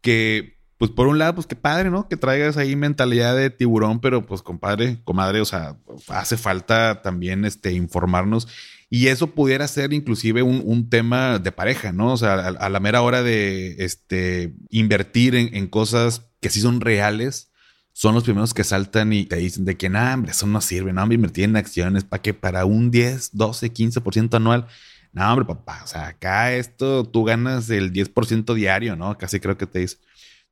que 0.00 0.58
pues 0.82 0.90
por 0.90 1.06
un 1.06 1.16
lado, 1.16 1.36
pues 1.36 1.46
qué 1.46 1.54
padre, 1.54 1.90
¿no? 1.90 2.08
Que 2.08 2.16
traigas 2.16 2.56
ahí 2.56 2.74
mentalidad 2.74 3.36
de 3.36 3.50
tiburón, 3.50 4.00
pero 4.00 4.26
pues 4.26 4.42
compadre, 4.42 4.98
comadre, 5.04 5.40
o 5.40 5.44
sea, 5.44 5.76
hace 6.08 6.36
falta 6.36 7.02
también 7.02 7.44
este, 7.44 7.72
informarnos. 7.72 8.48
Y 8.90 9.06
eso 9.06 9.28
pudiera 9.28 9.68
ser 9.68 9.92
inclusive 9.92 10.42
un, 10.42 10.90
tema 10.90 11.38
de 11.38 11.52
pareja, 11.52 11.92
¿no? 11.92 12.12
O 12.12 12.16
sea, 12.16 12.34
a, 12.34 12.68
la 12.68 12.80
mera 12.80 13.02
hora 13.02 13.22
de 13.22 13.76
este, 13.78 14.54
invertir 14.70 15.36
en, 15.36 15.68
cosas 15.68 16.26
que 16.40 16.50
sí 16.50 16.60
son 16.60 16.80
reales, 16.80 17.52
son 17.92 18.16
los 18.16 18.24
primeros 18.24 18.52
que 18.52 18.64
saltan 18.64 19.12
y 19.12 19.24
te 19.24 19.36
dicen 19.36 19.64
de 19.64 19.76
que, 19.76 19.88
no, 19.88 20.00
hombre, 20.12 20.32
eso 20.32 20.48
no 20.48 20.60
sirve, 20.60 20.92
no, 20.92 21.00
hombre, 21.00 21.14
invertir 21.14 21.44
en 21.44 21.54
acciones 21.54 22.02
para 22.02 22.22
que 22.22 22.34
para 22.34 22.64
un 22.64 22.90
10, 22.90 23.30
12, 23.34 23.72
15% 23.72 24.34
anual. 24.34 24.66
No, 25.12 25.30
hombre, 25.30 25.44
papá, 25.44 25.82
o 25.84 25.86
sea, 25.86 26.08
acá 26.08 26.52
esto 26.54 27.04
tú 27.04 27.22
ganas 27.22 27.70
el 27.70 27.92
10% 27.92 28.52
diario, 28.54 28.96
¿no? 28.96 29.16
Casi 29.16 29.38
creo 29.38 29.56
que 29.56 29.66
te 29.66 29.78
dice. 29.78 29.98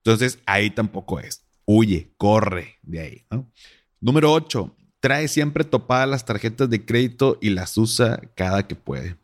Entonces, 0.04 0.38
ahí 0.46 0.70
tampoco 0.70 1.20
es. 1.20 1.44
Huye, 1.64 2.12
corre 2.16 2.78
de 2.82 3.00
ahí. 3.00 3.26
Número 4.00 4.32
8. 4.32 4.74
Trae 5.00 5.28
siempre 5.28 5.64
topadas 5.64 6.08
las 6.08 6.24
tarjetas 6.24 6.68
de 6.68 6.84
crédito 6.84 7.38
y 7.40 7.50
las 7.50 7.76
usa 7.78 8.20
cada 8.34 8.66
que 8.66 8.74
puede. 8.74 9.16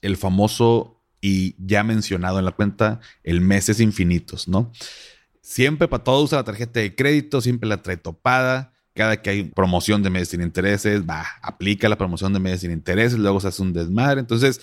El 0.00 0.16
famoso 0.16 1.02
y 1.20 1.54
ya 1.58 1.84
mencionado 1.84 2.38
en 2.38 2.44
la 2.44 2.52
cuenta, 2.52 3.00
el 3.22 3.40
meses 3.40 3.80
infinitos, 3.80 4.48
¿no? 4.48 4.72
Siempre 5.40 5.88
para 5.88 6.04
todo 6.04 6.22
usa 6.22 6.38
la 6.38 6.44
tarjeta 6.44 6.80
de 6.80 6.94
crédito, 6.94 7.40
siempre 7.40 7.68
la 7.68 7.82
trae 7.82 7.96
topada. 7.96 8.72
Cada 8.94 9.22
que 9.22 9.30
hay 9.30 9.44
promoción 9.44 10.02
de 10.02 10.10
meses 10.10 10.28
sin 10.28 10.42
intereses, 10.42 11.02
va, 11.08 11.24
aplica 11.40 11.88
la 11.88 11.96
promoción 11.96 12.32
de 12.32 12.40
meses 12.40 12.60
sin 12.60 12.72
intereses, 12.72 13.18
luego 13.18 13.40
se 13.40 13.48
hace 13.48 13.62
un 13.62 13.72
desmadre. 13.72 14.20
Entonces, 14.20 14.60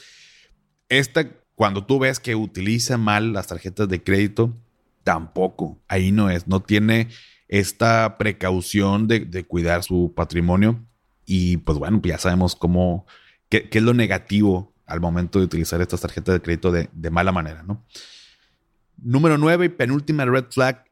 esta, 0.88 1.28
cuando 1.56 1.86
tú 1.86 1.98
ves 1.98 2.20
que 2.20 2.36
utiliza 2.36 2.98
mal 2.98 3.34
las 3.34 3.48
tarjetas 3.48 3.90
de 3.90 4.04
crédito, 4.04 4.56
Tampoco, 5.04 5.82
ahí 5.88 6.12
no 6.12 6.30
es, 6.30 6.48
no 6.48 6.62
tiene 6.62 7.10
esta 7.50 8.18
precaución 8.18 9.08
de, 9.08 9.44
cuidar 9.46 9.84
su 9.84 10.14
patrimonio 10.16 10.86
y 11.26 11.58
pues 11.58 11.78
bueno, 11.78 12.00
ya 12.04 12.18
sabemos 12.18 12.56
cómo, 12.56 13.06
qué, 13.50 13.68
es 13.72 13.84
lo 13.84 13.94
negativo 13.94 14.74
al 14.86 15.02
momento 15.02 15.40
de 15.40 15.46
utilizar 15.46 15.82
estas 15.82 16.02
tarjetas 16.02 16.34
de 16.34 16.42
crédito 16.42 16.72
de, 16.72 17.10
mala 17.10 17.32
manera, 17.32 17.64
¿no? 17.64 17.86
Número 18.98 19.38
nueve 19.38 19.66
y 19.66 19.70
penúltima 19.70 20.26
red 20.26 20.46
flag. 20.50 20.86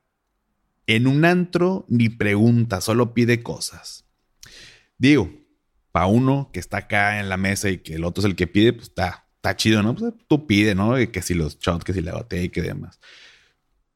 En 0.85 1.07
un 1.07 1.25
antro 1.25 1.85
ni 1.89 2.07
pregunta, 2.07 2.79
solo 2.79 3.13
pide 3.13 3.43
cosas. 3.43 4.05
Digo, 4.97 5.29
para 5.91 6.05
uno 6.05 6.49
que 6.53 6.59
está 6.59 6.77
acá 6.77 7.19
en 7.19 7.27
la 7.27 7.37
mesa 7.37 7.69
y 7.69 7.79
que 7.79 7.95
el 7.95 8.05
otro 8.05 8.21
es 8.21 8.25
el 8.25 8.35
que 8.35 8.47
pide, 8.47 8.71
pues 8.71 8.87
está, 8.87 9.27
está 9.35 9.55
chido, 9.55 9.83
¿no? 9.83 9.95
Pues 9.95 10.13
tú 10.27 10.47
pide, 10.47 10.75
¿no? 10.75 10.95
Que 11.11 11.21
si 11.21 11.33
los 11.33 11.59
shots, 11.59 11.83
que 11.83 11.93
si 11.93 12.01
la 12.01 12.13
botella 12.15 12.43
y 12.43 12.49
que 12.49 12.61
demás. 12.61 12.99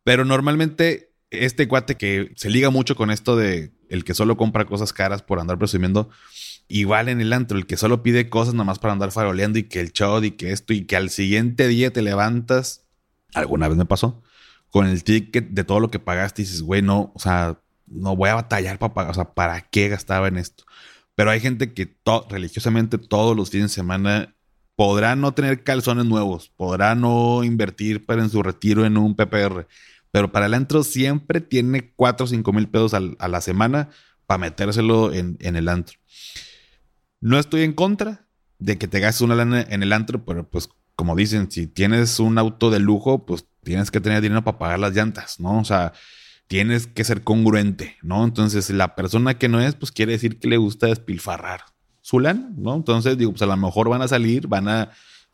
Pero 0.03 0.25
normalmente 0.25 1.11
este 1.29 1.67
cuate 1.67 1.95
que 1.95 2.31
se 2.35 2.49
liga 2.49 2.69
mucho 2.69 2.95
con 2.95 3.09
esto 3.09 3.35
de 3.35 3.71
el 3.89 4.03
que 4.03 4.13
solo 4.13 4.37
compra 4.37 4.65
cosas 4.65 4.93
caras 4.93 5.21
por 5.21 5.39
andar 5.39 5.57
presumiendo, 5.57 6.09
igual 6.67 7.09
en 7.09 7.21
el 7.21 7.33
antro, 7.33 7.57
el 7.57 7.65
que 7.65 7.77
solo 7.77 8.03
pide 8.03 8.29
cosas 8.29 8.53
nomás 8.53 8.79
para 8.79 8.93
andar 8.93 9.11
faroleando 9.11 9.59
y 9.59 9.63
que 9.63 9.79
el 9.79 9.91
chod 9.91 10.23
y 10.23 10.31
que 10.31 10.51
esto 10.51 10.73
y 10.73 10.85
que 10.85 10.95
al 10.95 11.09
siguiente 11.09 11.67
día 11.67 11.91
te 11.91 12.01
levantas, 12.01 12.85
alguna 13.33 13.67
vez 13.67 13.77
me 13.77 13.85
pasó, 13.85 14.23
con 14.69 14.87
el 14.87 15.03
ticket 15.03 15.49
de 15.49 15.63
todo 15.63 15.79
lo 15.79 15.91
que 15.91 15.99
pagaste 15.99 16.41
y 16.41 16.45
dices, 16.45 16.61
güey, 16.61 16.81
no, 16.81 17.11
o 17.13 17.19
sea, 17.19 17.59
no 17.87 18.15
voy 18.15 18.29
a 18.29 18.35
batallar 18.35 18.79
para 18.79 18.93
pagar, 18.93 19.11
o 19.11 19.15
sea, 19.15 19.33
¿para 19.33 19.61
qué 19.61 19.89
gastaba 19.89 20.27
en 20.29 20.37
esto? 20.37 20.63
Pero 21.15 21.29
hay 21.29 21.41
gente 21.41 21.73
que 21.73 21.93
religiosamente 22.29 22.97
todos 22.97 23.35
los 23.35 23.49
fines 23.49 23.71
de 23.71 23.75
semana 23.75 24.35
podrá 24.75 25.15
no 25.15 25.33
tener 25.33 25.63
calzones 25.63 26.05
nuevos, 26.05 26.51
podrá 26.55 26.95
no 26.95 27.43
invertir 27.43 28.05
para 28.05 28.23
en 28.23 28.29
su 28.29 28.41
retiro 28.41 28.85
en 28.85 28.97
un 28.97 29.15
PPR, 29.15 29.67
pero 30.11 30.31
para 30.31 30.45
el 30.45 30.53
antro 30.53 30.83
siempre 30.83 31.41
tiene 31.41 31.93
4 31.95 32.25
o 32.25 32.27
5 32.27 32.53
mil 32.53 32.67
pesos 32.67 32.93
a 32.93 33.27
la 33.27 33.41
semana 33.41 33.89
para 34.31 34.37
metérselo 34.37 35.13
en, 35.13 35.37
el 35.39 35.67
antro. 35.67 35.97
No 37.19 37.37
estoy 37.37 37.63
en 37.63 37.73
contra 37.73 38.27
de 38.59 38.77
que 38.77 38.87
te 38.87 38.99
gastes 38.99 39.21
una 39.21 39.35
lana 39.35 39.61
en 39.61 39.83
el 39.83 39.91
antro, 39.91 40.23
pero 40.23 40.49
pues 40.49 40.69
como 40.95 41.15
dicen, 41.15 41.51
si 41.51 41.67
tienes 41.67 42.19
un 42.19 42.37
auto 42.37 42.69
de 42.69 42.79
lujo, 42.79 43.25
pues 43.25 43.45
tienes 43.63 43.91
que 43.91 43.99
tener 43.99 44.21
dinero 44.21 44.43
para 44.43 44.57
pagar 44.57 44.79
las 44.79 44.95
llantas, 44.95 45.39
¿no? 45.39 45.59
O 45.59 45.65
sea, 45.65 45.93
tienes 46.47 46.87
que 46.87 47.03
ser 47.03 47.23
congruente, 47.23 47.97
¿no? 48.01 48.23
Entonces, 48.23 48.69
la 48.69 48.95
persona 48.95 49.37
que 49.37 49.49
no 49.49 49.59
es, 49.59 49.75
pues 49.75 49.91
quiere 49.91 50.13
decir 50.13 50.39
que 50.39 50.47
le 50.47 50.57
gusta 50.57 50.87
despilfarrar 50.87 51.61
su 52.01 52.19
¿no? 52.19 52.75
Entonces, 52.75 53.17
digo, 53.17 53.31
pues 53.31 53.41
a 53.41 53.45
lo 53.45 53.57
mejor 53.57 53.89
van 53.89 54.01
a 54.01 54.07
salir, 54.07 54.47
van 54.47 54.67
a 54.67 54.91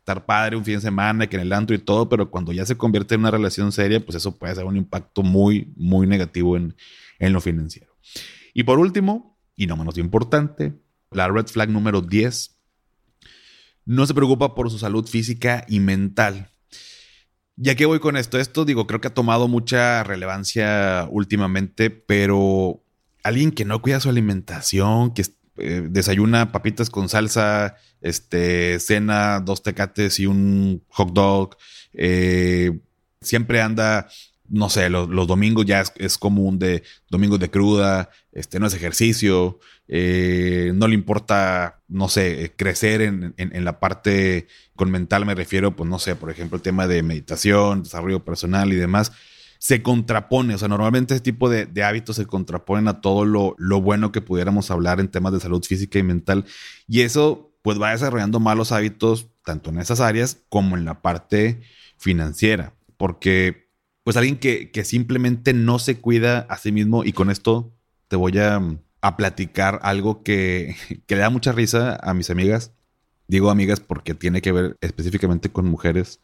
estar 0.07 0.25
padre 0.25 0.55
un 0.55 0.63
fin 0.63 0.75
de 0.75 0.81
semana, 0.81 1.27
que 1.27 1.35
en 1.35 1.41
el 1.41 1.51
antro 1.51 1.75
y 1.75 1.79
todo, 1.79 2.07
pero 2.07 2.31
cuando 2.31 2.53
ya 2.53 2.65
se 2.65 2.77
convierte 2.77 3.15
en 3.15 3.21
una 3.21 3.31
relación 3.31 3.73
seria, 3.73 3.99
pues 3.99 4.15
eso 4.15 4.37
puede 4.37 4.55
ser 4.55 4.63
un 4.63 4.77
impacto 4.77 5.21
muy, 5.21 5.73
muy 5.75 6.07
negativo 6.07 6.55
en, 6.55 6.77
en 7.19 7.33
lo 7.33 7.41
financiero. 7.41 7.93
Y 8.53 8.63
por 8.63 8.79
último, 8.79 9.37
y 9.57 9.67
no 9.67 9.75
menos 9.75 9.97
importante, 9.97 10.79
la 11.11 11.27
red 11.27 11.47
flag 11.47 11.69
número 11.69 11.99
10, 12.01 12.57
no 13.83 14.05
se 14.05 14.13
preocupa 14.13 14.55
por 14.55 14.71
su 14.71 14.79
salud 14.79 15.05
física 15.05 15.65
y 15.67 15.81
mental. 15.81 16.51
Ya 17.57 17.75
que 17.75 17.85
voy 17.85 17.99
con 17.99 18.15
esto, 18.15 18.39
esto 18.39 18.63
digo, 18.63 18.87
creo 18.87 19.01
que 19.01 19.09
ha 19.09 19.13
tomado 19.13 19.49
mucha 19.49 20.05
relevancia 20.05 21.05
últimamente, 21.11 21.89
pero 21.89 22.81
alguien 23.23 23.51
que 23.51 23.65
no 23.65 23.81
cuida 23.81 23.99
su 23.99 24.07
alimentación, 24.07 25.13
que 25.13 25.23
eh, 25.57 25.87
desayuna 25.89 26.51
papitas 26.51 26.89
con 26.89 27.09
salsa, 27.09 27.75
este, 28.01 28.79
cena 28.79 29.39
dos 29.39 29.63
tecates 29.63 30.19
y 30.19 30.25
un 30.25 30.83
hot 30.89 31.13
dog, 31.13 31.57
eh, 31.93 32.79
siempre 33.21 33.61
anda 33.61 34.07
no 34.49 34.69
sé, 34.69 34.89
los, 34.89 35.09
domingos 35.27 35.65
ya 35.65 35.83
es, 35.95 36.17
común 36.17 36.57
de 36.59 36.83
domingos 37.09 37.39
de 37.39 37.49
cruda, 37.49 38.09
este, 38.31 38.59
no 38.59 38.67
es 38.67 38.73
ejercicio, 38.73 39.59
eh, 39.87 40.71
no 40.73 40.87
le 40.87 40.95
importa, 40.95 41.81
no 41.87 42.07
sé, 42.07 42.53
crecer 42.55 43.01
en, 43.01 43.65
la 43.65 43.79
parte 43.79 44.47
con 44.75 44.89
mental, 44.89 45.25
me 45.25 45.35
refiero, 45.35 45.75
pues 45.75 45.89
no 45.89 45.99
sé, 45.99 46.15
por 46.15 46.31
ejemplo, 46.31 46.55
el 46.55 46.61
tema 46.61 46.87
de 46.87 47.03
meditación, 47.03 47.83
desarrollo 47.83 48.23
personal 48.23 48.71
y 48.71 48.77
demás, 48.77 49.11
se 49.59 49.81
contrapone, 49.81 50.55
o 50.55 50.57
sea, 50.57 50.67
normalmente 50.67 51.13
ese 51.13 51.23
tipo 51.23 51.49
de, 51.49 51.67
hábitos 51.83 52.15
se 52.15 52.25
contraponen 52.25 52.87
a 52.87 53.01
todo 53.01 53.25
lo, 53.25 53.55
lo 53.57 53.81
bueno 53.81 54.11
que 54.11 54.21
pudiéramos 54.21 54.71
hablar 54.71 54.99
en 54.99 55.07
temas 55.07 55.33
de 55.33 55.39
salud 55.39 55.63
física 55.63 55.99
y 55.99 56.03
mental, 56.03 56.45
y 56.87 57.01
eso 57.01 57.53
pues 57.61 57.81
va 57.81 57.91
desarrollando 57.91 58.39
malos 58.39 58.71
hábitos 58.71 59.27
tanto 59.43 59.69
en 59.69 59.79
esas 59.79 59.99
áreas 59.99 60.39
como 60.49 60.77
en 60.77 60.85
la 60.85 61.01
parte 61.01 61.61
financiera, 61.97 62.73
porque 62.97 63.67
pues 64.07 64.15
alguien 64.15 64.37
que, 64.37 64.71
simplemente 64.85 65.53
no 65.53 65.79
se 65.79 65.99
cuida 65.99 66.39
a 66.49 66.57
sí 66.57 66.71
mismo 66.71 67.03
y 67.03 67.11
con 67.11 67.29
esto 67.29 67.73
te 68.07 68.15
voy 68.15 68.37
a, 68.37 68.61
platicar 69.17 69.79
algo 69.83 70.23
que, 70.23 70.77
que, 71.07 71.15
le 71.15 71.21
da 71.21 71.29
mucha 71.29 71.51
risa 71.51 71.99
a 72.01 72.13
mis 72.13 72.29
amigas. 72.29 72.71
Digo 73.27 73.49
amigas 73.49 73.81
porque 73.81 74.13
tiene 74.13 74.41
que 74.41 74.53
ver 74.53 74.77
específicamente 74.79 75.51
con 75.51 75.65
mujeres 75.65 76.21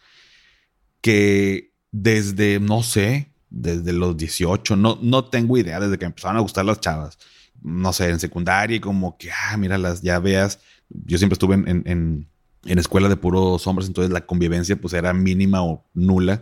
que 1.02 1.73
desde, 1.94 2.60
no 2.60 2.82
sé, 2.82 3.30
desde 3.52 3.94
los 3.94 4.18
18, 4.18 4.76
no, 4.76 4.98
no 5.02 5.26
tengo 5.26 5.58
idea, 5.58 5.80
desde 5.80 6.00
que 6.00 6.06
empezaron 6.06 6.38
a 6.38 6.42
gustar 6.42 6.66
las 6.66 6.82
chavas, 6.82 7.20
no 7.62 7.94
sé, 7.94 8.10
en 8.10 8.20
secundaria 8.20 8.76
y 8.76 8.80
como 8.80 9.16
que, 9.18 9.30
ah, 9.32 9.56
míralas, 9.58 10.02
ya 10.02 10.20
veas, 10.20 10.60
yo 10.90 11.20
siempre 11.20 11.36
estuve 11.36 11.54
en, 11.54 11.84
en, 11.86 12.28
en 12.66 12.80
escuela 12.80 13.08
de 13.10 13.16
puros 13.16 13.66
hombres, 13.68 13.88
entonces 13.88 14.12
la 14.12 14.26
convivencia 14.26 14.76
pues 14.76 14.94
era 14.94 15.14
mínima 15.14 15.64
o 15.64 15.86
nula. 15.94 16.42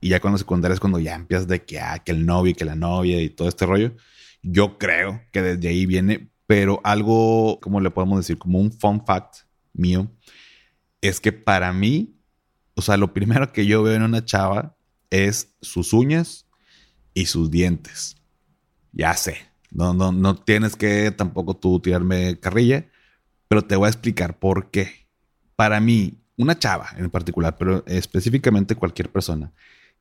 Y 0.00 0.08
ya 0.08 0.20
cuando 0.20 0.38
secundaria 0.38 0.74
es 0.74 0.80
cuando 0.80 0.98
ya 0.98 1.14
empiezas 1.14 1.46
de 1.46 1.62
que, 1.64 1.78
ah, 1.78 2.00
que 2.00 2.12
el 2.12 2.26
novio, 2.26 2.54
que 2.56 2.64
la 2.64 2.74
novia 2.74 3.20
y 3.22 3.28
todo 3.30 3.48
este 3.48 3.66
rollo. 3.66 3.92
Yo 4.42 4.78
creo 4.78 5.22
que 5.30 5.42
desde 5.42 5.68
ahí 5.68 5.86
viene, 5.86 6.30
pero 6.46 6.80
algo, 6.82 7.60
como 7.60 7.80
le 7.80 7.90
podemos 7.90 8.18
decir, 8.18 8.38
como 8.38 8.58
un 8.58 8.72
fun 8.72 9.04
fact 9.04 9.42
mío, 9.72 10.10
es 11.00 11.20
que 11.20 11.32
para 11.32 11.72
mí, 11.72 12.16
o 12.74 12.82
sea, 12.82 12.96
lo 12.96 13.12
primero 13.12 13.52
que 13.52 13.66
yo 13.66 13.82
veo 13.82 13.94
en 13.94 14.02
una 14.02 14.24
chava 14.24 14.76
es 15.10 15.54
sus 15.60 15.92
uñas 15.92 16.46
y 17.14 17.26
sus 17.26 17.50
dientes. 17.50 18.16
Ya 18.92 19.14
sé, 19.14 19.36
no, 19.70 19.94
no, 19.94 20.12
no 20.12 20.36
tienes 20.36 20.76
que 20.76 21.10
tampoco 21.10 21.56
tú 21.56 21.80
tirarme 21.80 22.38
carrilla, 22.40 22.86
pero 23.48 23.62
te 23.62 23.76
voy 23.76 23.86
a 23.86 23.90
explicar 23.90 24.38
por 24.38 24.70
qué. 24.70 25.06
Para 25.56 25.80
mí, 25.80 26.18
una 26.36 26.58
chava 26.58 26.90
en 26.96 27.10
particular, 27.10 27.56
pero 27.58 27.84
específicamente 27.86 28.74
cualquier 28.74 29.10
persona, 29.10 29.52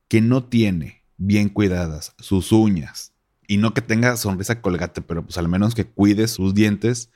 que 0.08 0.22
no 0.22 0.46
tiene 0.46 1.04
bien 1.18 1.50
cuidadas 1.50 2.16
sus 2.18 2.52
uñas 2.52 3.14
y 3.48 3.58
no 3.58 3.74
que 3.74 3.82
tenga 3.82 4.16
sonrisa 4.16 4.62
colgate, 4.62 5.02
pero 5.02 5.24
pues 5.24 5.38
al 5.38 5.50
menos 5.50 5.76
que 5.76 5.86
cuide 5.86 6.28
sus 6.28 6.54
dientes, 6.54 7.12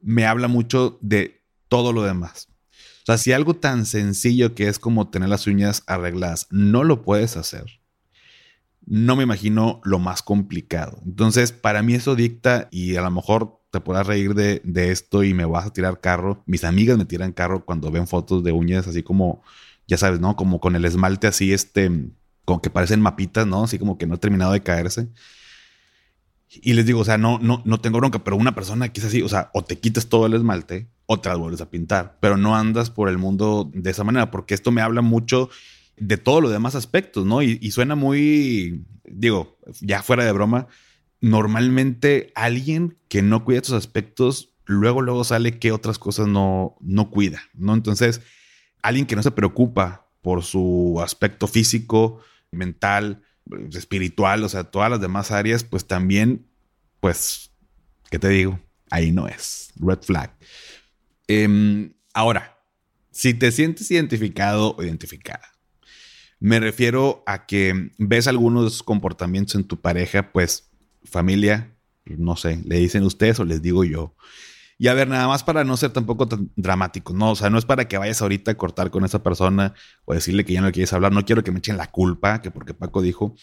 me 0.00 0.26
habla 0.26 0.48
mucho 0.48 0.98
de 1.02 1.42
todo 1.68 1.92
lo 1.92 2.02
demás. 2.02 2.48
O 3.04 3.06
sea, 3.06 3.18
si 3.18 3.32
algo 3.32 3.54
tan 3.54 3.84
sencillo 3.84 4.54
que 4.54 4.68
es 4.68 4.78
como 4.78 5.10
tener 5.10 5.28
las 5.28 5.46
uñas 5.46 5.82
arregladas 5.86 6.46
no 6.50 6.84
lo 6.84 7.02
puedes 7.02 7.36
hacer, 7.36 7.66
no 8.86 9.14
me 9.14 9.24
imagino 9.24 9.82
lo 9.84 9.98
más 9.98 10.22
complicado. 10.22 11.02
Entonces, 11.04 11.52
para 11.52 11.82
mí 11.82 11.94
eso 11.94 12.16
dicta 12.16 12.66
y 12.70 12.96
a 12.96 13.02
lo 13.02 13.10
mejor 13.10 13.60
te 13.70 13.80
podrás 13.80 14.06
reír 14.06 14.32
de, 14.34 14.62
de, 14.64 14.90
esto 14.90 15.22
y 15.22 15.34
me 15.34 15.44
vas 15.44 15.66
a 15.66 15.72
tirar 15.72 16.00
carro. 16.00 16.42
Mis 16.46 16.64
amigas 16.64 16.96
me 16.96 17.04
tiran 17.04 17.32
carro 17.32 17.66
cuando 17.66 17.90
ven 17.90 18.06
fotos 18.06 18.42
de 18.42 18.52
uñas 18.52 18.86
así 18.86 19.02
como 19.02 19.42
ya 19.86 19.98
sabes, 19.98 20.18
¿no? 20.20 20.34
Como 20.34 20.58
con 20.60 20.74
el 20.74 20.86
esmalte 20.86 21.26
así, 21.26 21.52
este, 21.52 21.90
con 22.46 22.60
que 22.60 22.70
parecen 22.70 23.02
mapitas, 23.02 23.46
¿no? 23.46 23.64
Así 23.64 23.78
como 23.78 23.98
que 23.98 24.06
no 24.06 24.14
ha 24.14 24.18
terminado 24.18 24.52
de 24.52 24.62
caerse. 24.62 25.08
Y 26.48 26.72
les 26.72 26.86
digo, 26.86 27.00
o 27.00 27.04
sea, 27.04 27.18
no, 27.18 27.38
no, 27.38 27.62
no 27.66 27.80
tengo 27.80 27.98
bronca, 27.98 28.24
pero 28.24 28.36
una 28.36 28.54
persona 28.54 28.90
que 28.90 29.00
es 29.00 29.06
así, 29.06 29.22
o 29.22 29.28
sea, 29.28 29.50
o 29.52 29.62
te 29.62 29.78
quitas 29.78 30.08
todo 30.08 30.26
el 30.26 30.34
esmalte 30.34 30.88
o 31.06 31.20
te 31.20 31.28
las 31.28 31.38
vuelves 31.38 31.60
a 31.60 31.70
pintar, 31.70 32.18
pero 32.20 32.36
no 32.36 32.56
andas 32.56 32.90
por 32.90 33.08
el 33.08 33.18
mundo 33.18 33.70
de 33.74 33.90
esa 33.90 34.04
manera, 34.04 34.30
porque 34.30 34.54
esto 34.54 34.70
me 34.70 34.80
habla 34.80 35.02
mucho 35.02 35.50
de 35.96 36.16
todos 36.16 36.42
los 36.42 36.50
demás 36.50 36.74
aspectos, 36.74 37.26
¿no? 37.26 37.42
Y, 37.42 37.58
y 37.60 37.70
suena 37.70 37.94
muy, 37.94 38.84
digo, 39.04 39.58
ya 39.80 40.02
fuera 40.02 40.24
de 40.24 40.32
broma, 40.32 40.66
normalmente 41.20 42.32
alguien 42.34 42.98
que 43.08 43.22
no 43.22 43.44
cuida 43.44 43.58
estos 43.58 43.74
aspectos, 43.74 44.54
luego, 44.66 45.02
luego 45.02 45.24
sale 45.24 45.58
que 45.58 45.72
otras 45.72 45.98
cosas 45.98 46.26
no, 46.26 46.76
no 46.80 47.10
cuida, 47.10 47.42
¿no? 47.54 47.74
Entonces, 47.74 48.20
alguien 48.82 49.06
que 49.06 49.16
no 49.16 49.22
se 49.22 49.30
preocupa 49.30 50.10
por 50.20 50.42
su 50.42 51.00
aspecto 51.02 51.46
físico, 51.46 52.20
mental, 52.50 53.22
espiritual, 53.72 54.44
o 54.44 54.48
sea, 54.48 54.64
todas 54.64 54.90
las 54.90 55.00
demás 55.00 55.30
áreas, 55.30 55.64
pues 55.64 55.86
también, 55.86 56.46
pues, 57.00 57.50
¿qué 58.10 58.18
te 58.18 58.28
digo? 58.28 58.58
Ahí 58.90 59.10
no 59.10 59.26
es. 59.26 59.72
Red 59.76 60.02
flag. 60.02 60.36
Em, 61.28 61.94
ahora, 62.12 62.58
si 63.10 63.34
te 63.34 63.52
sientes 63.52 63.90
identificado 63.90 64.76
o 64.76 64.82
identificada, 64.82 65.52
me 66.40 66.60
refiero 66.60 67.22
a 67.26 67.46
que 67.46 67.92
ves 67.98 68.26
algunos 68.26 68.82
comportamientos 68.82 69.54
en 69.54 69.64
tu 69.64 69.80
pareja, 69.80 70.32
pues 70.32 70.70
familia, 71.04 71.74
no 72.04 72.36
sé, 72.36 72.60
le 72.64 72.76
dicen 72.76 73.02
ustedes 73.04 73.40
o 73.40 73.44
les 73.44 73.62
digo 73.62 73.84
yo, 73.84 74.14
y 74.76 74.88
a 74.88 74.94
ver, 74.94 75.08
nada 75.08 75.28
más 75.28 75.44
para 75.44 75.64
no 75.64 75.76
ser 75.76 75.92
tampoco 75.92 76.26
tan 76.26 76.50
dramático, 76.56 77.12
no, 77.12 77.30
o 77.30 77.36
sea, 77.36 77.48
no 77.48 77.58
es 77.58 77.64
para 77.64 77.86
que 77.86 77.96
vayas 77.96 78.20
ahorita 78.20 78.50
a 78.50 78.56
cortar 78.56 78.90
con 78.90 79.04
esa 79.04 79.22
persona 79.22 79.74
o 80.04 80.14
decirle 80.14 80.44
que 80.44 80.52
ya 80.52 80.60
no 80.60 80.66
le 80.66 80.72
quieres 80.72 80.92
hablar, 80.92 81.12
no 81.12 81.24
quiero 81.24 81.44
que 81.44 81.52
me 81.52 81.58
echen 81.58 81.76
la 81.76 81.90
culpa, 81.90 82.42
que 82.42 82.50
porque 82.50 82.74
Paco 82.74 83.00
dijo, 83.00 83.36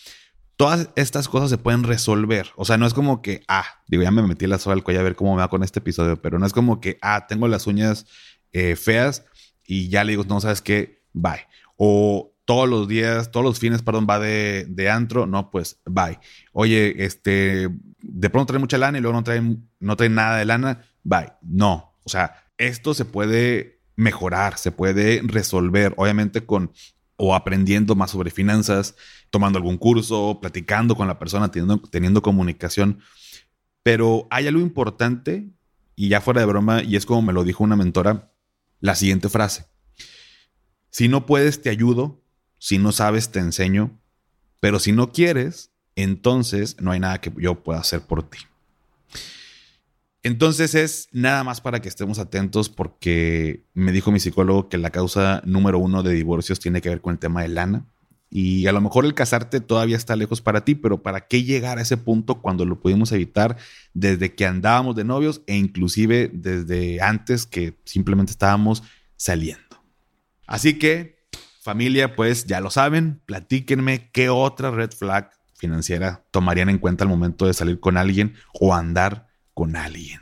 todas 0.58 0.90
estas 0.96 1.28
cosas 1.28 1.50
se 1.50 1.58
pueden 1.58 1.84
resolver, 1.84 2.50
o 2.56 2.66
sea, 2.66 2.78
no 2.78 2.86
es 2.86 2.94
como 2.94 3.22
que, 3.22 3.44
ah, 3.48 3.66
digo, 3.88 4.04
ya 4.04 4.12
me 4.12 4.22
metí 4.22 4.48
la 4.48 4.60
soga 4.60 4.76
al 4.76 4.84
cuello 4.84 5.00
a 5.00 5.04
ver 5.04 5.16
cómo 5.16 5.36
me 5.36 5.42
va 5.42 5.50
con 5.50 5.64
este 5.64 5.80
episodio, 5.80 6.22
pero 6.22 6.40
no 6.40 6.46
es 6.46 6.54
como 6.54 6.80
que, 6.80 6.98
ah, 7.02 7.26
tengo 7.28 7.48
las 7.48 7.68
uñas 7.68 8.06
eh, 8.52 8.76
feas 8.76 9.26
y 9.66 9.90
ya 9.90 10.04
le 10.04 10.12
digo, 10.12 10.24
no, 10.26 10.42
sabes 10.42 10.62
qué, 10.62 11.04
bye. 11.14 11.48
O 11.78 12.36
todos 12.46 12.68
los 12.68 12.88
días, 12.88 13.32
todos 13.32 13.46
los 13.46 13.60
fines, 13.60 13.82
perdón, 13.82 14.06
va 14.10 14.20
de, 14.20 14.66
de, 14.68 14.90
antro, 14.90 15.26
no, 15.26 15.52
pues 15.52 15.80
bye. 15.86 16.20
Oye, 16.52 17.06
este, 17.06 17.70
de 18.02 18.30
pronto 18.30 18.48
trae 18.48 18.60
mucha 18.60 18.78
lana 18.78 18.98
y 18.98 19.02
luego 19.02 19.16
no 19.16 19.24
trae, 19.24 19.42
no 19.80 19.96
trae 19.96 20.10
nada 20.10 20.38
de 20.38 20.46
lana, 20.46 20.84
bye. 21.04 21.32
No, 21.42 21.96
o 22.04 22.10
sea, 22.10 22.44
esto 22.58 22.94
se 22.94 23.06
puede 23.06 23.82
mejorar, 23.96 24.58
se 24.58 24.72
puede 24.72 25.22
resolver, 25.24 25.94
obviamente 25.98 26.46
con 26.46 26.72
o 27.16 27.36
aprendiendo 27.36 27.96
más 27.96 28.12
sobre 28.12 28.32
finanzas, 28.32 28.96
tomando 29.32 29.58
algún 29.58 29.78
curso, 29.78 30.38
platicando 30.39 30.96
con 30.96 31.08
la 31.08 31.17
persona, 31.17 31.50
teniendo, 31.50 32.22
comunicación. 32.22 33.00
Pero 33.82 34.28
hay 34.30 34.46
algo 34.46 34.62
importante, 34.62 35.50
y 35.96 36.10
ya 36.10 36.22
fuera 36.22 36.41
de 36.41 36.48
broma, 36.48 36.84
y 36.84 36.96
es 36.96 37.08
como 37.08 37.24
me 37.24 37.34
lo 37.34 37.44
dijo 37.44 37.63
una 37.63 37.76
mentora, 37.76 38.32
la 38.80 38.94
siguiente 38.96 39.30
frase. 39.30 39.65
Si 40.91 41.08
no 41.08 41.26
puedes, 41.26 41.62
te 41.62 41.70
ayudo. 41.70 42.22
Si 42.60 42.78
no 42.78 42.91
sabes, 42.91 43.32
te 43.32 43.39
enseño. 43.39 44.00
Pero 44.60 44.80
si 44.80 44.91
no 44.91 45.12
quieres, 45.12 45.72
entonces 45.96 46.78
no 46.80 46.91
hay 46.91 47.00
nada 47.00 47.22
que 47.22 47.32
yo 47.38 47.63
pueda 47.63 47.80
hacer 47.80 48.02
por 48.02 48.30
ti. 48.30 48.38
Entonces 50.24 50.76
es 50.76 51.08
nada 51.12 51.44
más 51.44 51.62
para 51.62 51.82
que 51.82 51.89
estemos 51.89 52.20
atentos 52.20 52.70
porque 52.70 53.65
me 53.74 53.91
dijo 53.91 54.12
mi 54.12 54.20
psicólogo 54.20 54.70
que 54.70 54.78
la 54.78 54.91
causa 54.91 55.41
número 55.46 55.80
uno 55.80 56.04
de 56.04 56.13
divorcios 56.13 56.60
tiene 56.60 56.82
que 56.82 56.89
ver 56.89 57.02
con 57.02 57.13
el 57.13 57.20
tema 57.20 57.41
de 57.41 57.48
lana. 57.48 57.86
Y 58.34 58.65
a 58.67 58.72
lo 58.72 58.80
mejor 58.80 59.04
el 59.06 59.13
casarte 59.13 59.60
todavía 59.60 59.98
está 59.98 60.15
lejos 60.15 60.39
para 60.39 60.63
ti, 60.63 60.74
pero 60.74 61.04
¿para 61.04 61.28
qué 61.28 61.44
llegar 61.44 61.78
a 61.78 61.82
ese 61.82 61.98
punto 61.98 62.41
cuando 62.41 62.63
lo 62.63 62.80
pudimos 62.80 63.12
evitar 63.12 63.58
desde 63.94 64.34
que 64.34 64.46
andábamos 64.46 64.96
de 64.96 65.04
novios 65.04 65.41
e 65.48 65.58
inclusive 65.58 66.32
desde 66.34 67.02
antes 67.02 67.46
que 67.46 67.78
simplemente 67.84 68.32
estábamos 68.32 68.84
saliendo? 69.17 69.84
Así 70.48 70.80
que, 70.80 71.28
familia, 71.60 72.15
pues 72.15 72.46
ya 72.46 72.62
lo 72.62 72.72
saben, 72.72 73.22
platíquenme 73.26 74.10
qué 74.13 74.30
otra 74.30 74.72
red 74.72 74.91
flag 74.91 75.32
financiera 75.58 76.24
tomarían 76.32 76.70
en 76.70 76.80
cuenta 76.80 77.04
al 77.04 77.10
momento 77.10 77.46
de 77.46 77.54
salir 77.54 77.82
con 77.82 77.98
alguien 77.98 78.36
o 78.54 78.74
andar 78.74 79.28
con 79.54 79.76
alguien. 79.76 80.22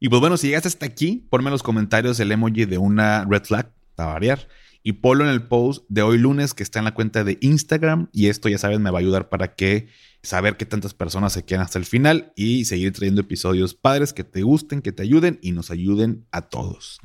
Y 0.00 0.08
pues 0.08 0.20
bueno, 0.20 0.38
si 0.38 0.48
llegaste 0.48 0.68
hasta 0.68 0.86
aquí, 0.86 1.28
ponme 1.28 1.48
en 1.48 1.52
los 1.52 1.62
comentarios 1.62 2.18
el 2.18 2.32
emoji 2.32 2.64
de 2.64 2.78
una 2.78 3.26
red 3.26 3.44
flag 3.44 3.70
para 3.94 4.14
variar. 4.14 4.48
Y 4.82 4.94
ponlo 4.94 5.24
en 5.24 5.30
el 5.30 5.42
post 5.42 5.84
de 5.88 6.02
hoy 6.02 6.18
lunes 6.18 6.54
que 6.54 6.62
está 6.62 6.78
en 6.80 6.86
la 6.86 6.94
cuenta 6.94 7.24
de 7.24 7.38
Instagram. 7.40 8.08
Y 8.12 8.26
esto 8.26 8.48
ya 8.48 8.58
sabes, 8.58 8.80
me 8.80 8.90
va 8.90 8.98
a 8.98 9.00
ayudar 9.00 9.28
para 9.28 9.54
que 9.54 9.88
saber 10.22 10.56
que 10.56 10.66
tantas 10.66 10.94
personas 10.94 11.32
se 11.32 11.44
quedan 11.44 11.62
hasta 11.62 11.78
el 11.78 11.84
final 11.84 12.32
y 12.36 12.64
seguir 12.64 12.92
trayendo 12.92 13.20
episodios 13.20 13.74
padres 13.74 14.12
que 14.12 14.24
te 14.24 14.42
gusten, 14.42 14.82
que 14.82 14.92
te 14.92 15.02
ayuden 15.02 15.38
y 15.42 15.52
nos 15.52 15.70
ayuden 15.70 16.26
a 16.30 16.42
todos. 16.42 17.00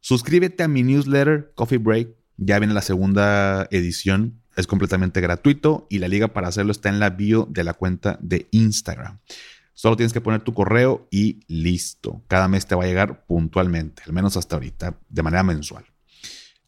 Suscríbete 0.00 0.62
a 0.62 0.68
mi 0.68 0.82
newsletter 0.82 1.52
Coffee 1.54 1.78
Break. 1.78 2.10
Ya 2.36 2.58
viene 2.58 2.74
la 2.74 2.82
segunda 2.82 3.66
edición. 3.70 4.42
Es 4.56 4.66
completamente 4.66 5.20
gratuito 5.20 5.86
y 5.90 5.98
la 5.98 6.08
liga 6.08 6.28
para 6.28 6.48
hacerlo 6.48 6.72
está 6.72 6.88
en 6.88 6.98
la 6.98 7.10
bio 7.10 7.46
de 7.50 7.64
la 7.64 7.74
cuenta 7.74 8.18
de 8.22 8.46
Instagram. 8.50 9.20
Solo 9.74 9.96
tienes 9.96 10.14
que 10.14 10.22
poner 10.22 10.40
tu 10.40 10.54
correo 10.54 11.06
y 11.10 11.40
listo. 11.48 12.22
Cada 12.28 12.48
mes 12.48 12.66
te 12.66 12.74
va 12.74 12.84
a 12.84 12.86
llegar 12.86 13.26
puntualmente, 13.26 14.02
al 14.06 14.14
menos 14.14 14.36
hasta 14.38 14.56
ahorita, 14.56 14.98
de 15.08 15.22
manera 15.22 15.42
mensual. 15.42 15.84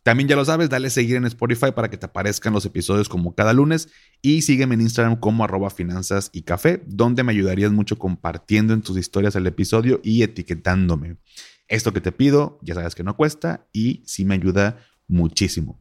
También 0.08 0.26
ya 0.26 0.36
lo 0.36 0.44
sabes, 0.46 0.70
dale 0.70 0.88
seguir 0.88 1.16
en 1.16 1.26
Spotify 1.26 1.70
para 1.70 1.90
que 1.90 1.98
te 1.98 2.06
aparezcan 2.06 2.54
los 2.54 2.64
episodios 2.64 3.10
como 3.10 3.34
cada 3.34 3.52
lunes 3.52 3.90
y 4.22 4.40
sígueme 4.40 4.74
en 4.74 4.80
Instagram 4.80 5.16
como 5.16 5.44
arroba 5.44 5.68
finanzas 5.68 6.30
y 6.32 6.44
café, 6.44 6.82
donde 6.86 7.22
me 7.24 7.32
ayudarías 7.32 7.72
mucho 7.72 7.98
compartiendo 7.98 8.72
en 8.72 8.80
tus 8.80 8.96
historias 8.96 9.36
el 9.36 9.46
episodio 9.46 10.00
y 10.02 10.22
etiquetándome. 10.22 11.18
Esto 11.66 11.92
que 11.92 12.00
te 12.00 12.10
pido, 12.10 12.58
ya 12.62 12.74
sabes 12.74 12.94
que 12.94 13.04
no 13.04 13.16
cuesta 13.16 13.66
y 13.70 14.02
sí 14.06 14.24
me 14.24 14.36
ayuda 14.36 14.78
muchísimo. 15.08 15.78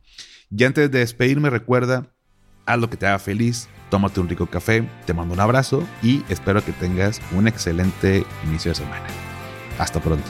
Y 0.51 0.61
antes 0.65 0.91
de 0.91 0.99
despedirme, 0.99 1.49
recuerda, 1.49 2.13
haz 2.65 2.79
lo 2.81 2.89
que 2.89 2.97
te 2.97 3.07
haga 3.07 3.19
feliz, 3.19 3.69
tómate 3.89 4.19
un 4.19 4.27
rico 4.27 4.47
café, 4.47 4.85
te 5.05 5.13
mando 5.13 5.35
un 5.35 5.39
abrazo 5.39 5.87
y 6.03 6.23
espero 6.27 6.65
que 6.65 6.73
tengas 6.73 7.21
un 7.31 7.47
excelente 7.47 8.25
inicio 8.43 8.71
de 8.71 8.75
semana. 8.75 9.07
Hasta 9.79 10.01
pronto. 10.01 10.29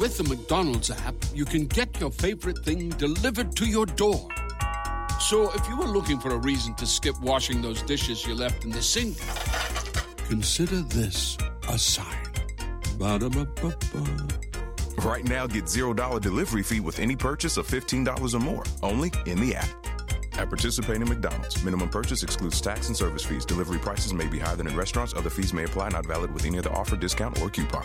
With 0.00 0.16
the 0.16 0.24
McDonald's 0.24 0.90
app, 0.90 1.14
you 1.34 1.44
can 1.44 1.66
get 1.66 2.00
your 2.00 2.10
favorite 2.10 2.64
thing 2.64 2.88
delivered 2.88 3.54
to 3.56 3.66
your 3.66 3.84
door. 3.84 4.28
So 5.20 5.52
if 5.52 5.68
you 5.68 5.76
were 5.76 5.84
looking 5.84 6.18
for 6.18 6.30
a 6.30 6.38
reason 6.38 6.74
to 6.76 6.86
skip 6.86 7.20
washing 7.20 7.60
those 7.60 7.82
dishes 7.82 8.26
you 8.26 8.34
left 8.34 8.64
in 8.64 8.70
the 8.70 8.80
sink, 8.80 9.18
consider 10.26 10.76
this 10.76 11.36
a 11.68 11.78
sign. 11.78 12.24
Ba-da-ba-ba-ba. 12.98 14.28
Right 15.04 15.24
now, 15.24 15.46
get 15.46 15.64
$0 15.64 16.18
delivery 16.22 16.62
fee 16.62 16.80
with 16.80 16.98
any 16.98 17.14
purchase 17.14 17.58
of 17.58 17.68
$15 17.68 18.32
or 18.32 18.38
more, 18.38 18.64
only 18.82 19.12
in 19.26 19.38
the 19.38 19.54
app. 19.54 19.68
At 20.38 20.48
participating 20.48 21.10
McDonald's, 21.10 21.62
minimum 21.62 21.90
purchase 21.90 22.22
excludes 22.22 22.58
tax 22.62 22.88
and 22.88 22.96
service 22.96 23.22
fees. 23.22 23.44
Delivery 23.44 23.78
prices 23.78 24.14
may 24.14 24.26
be 24.28 24.38
higher 24.38 24.56
than 24.56 24.66
in 24.66 24.74
restaurants. 24.74 25.12
Other 25.12 25.28
fees 25.28 25.52
may 25.52 25.64
apply, 25.64 25.90
not 25.90 26.06
valid 26.06 26.32
with 26.32 26.46
any 26.46 26.58
other 26.58 26.72
offer, 26.72 26.96
discount, 26.96 27.38
or 27.42 27.50
coupon. 27.50 27.84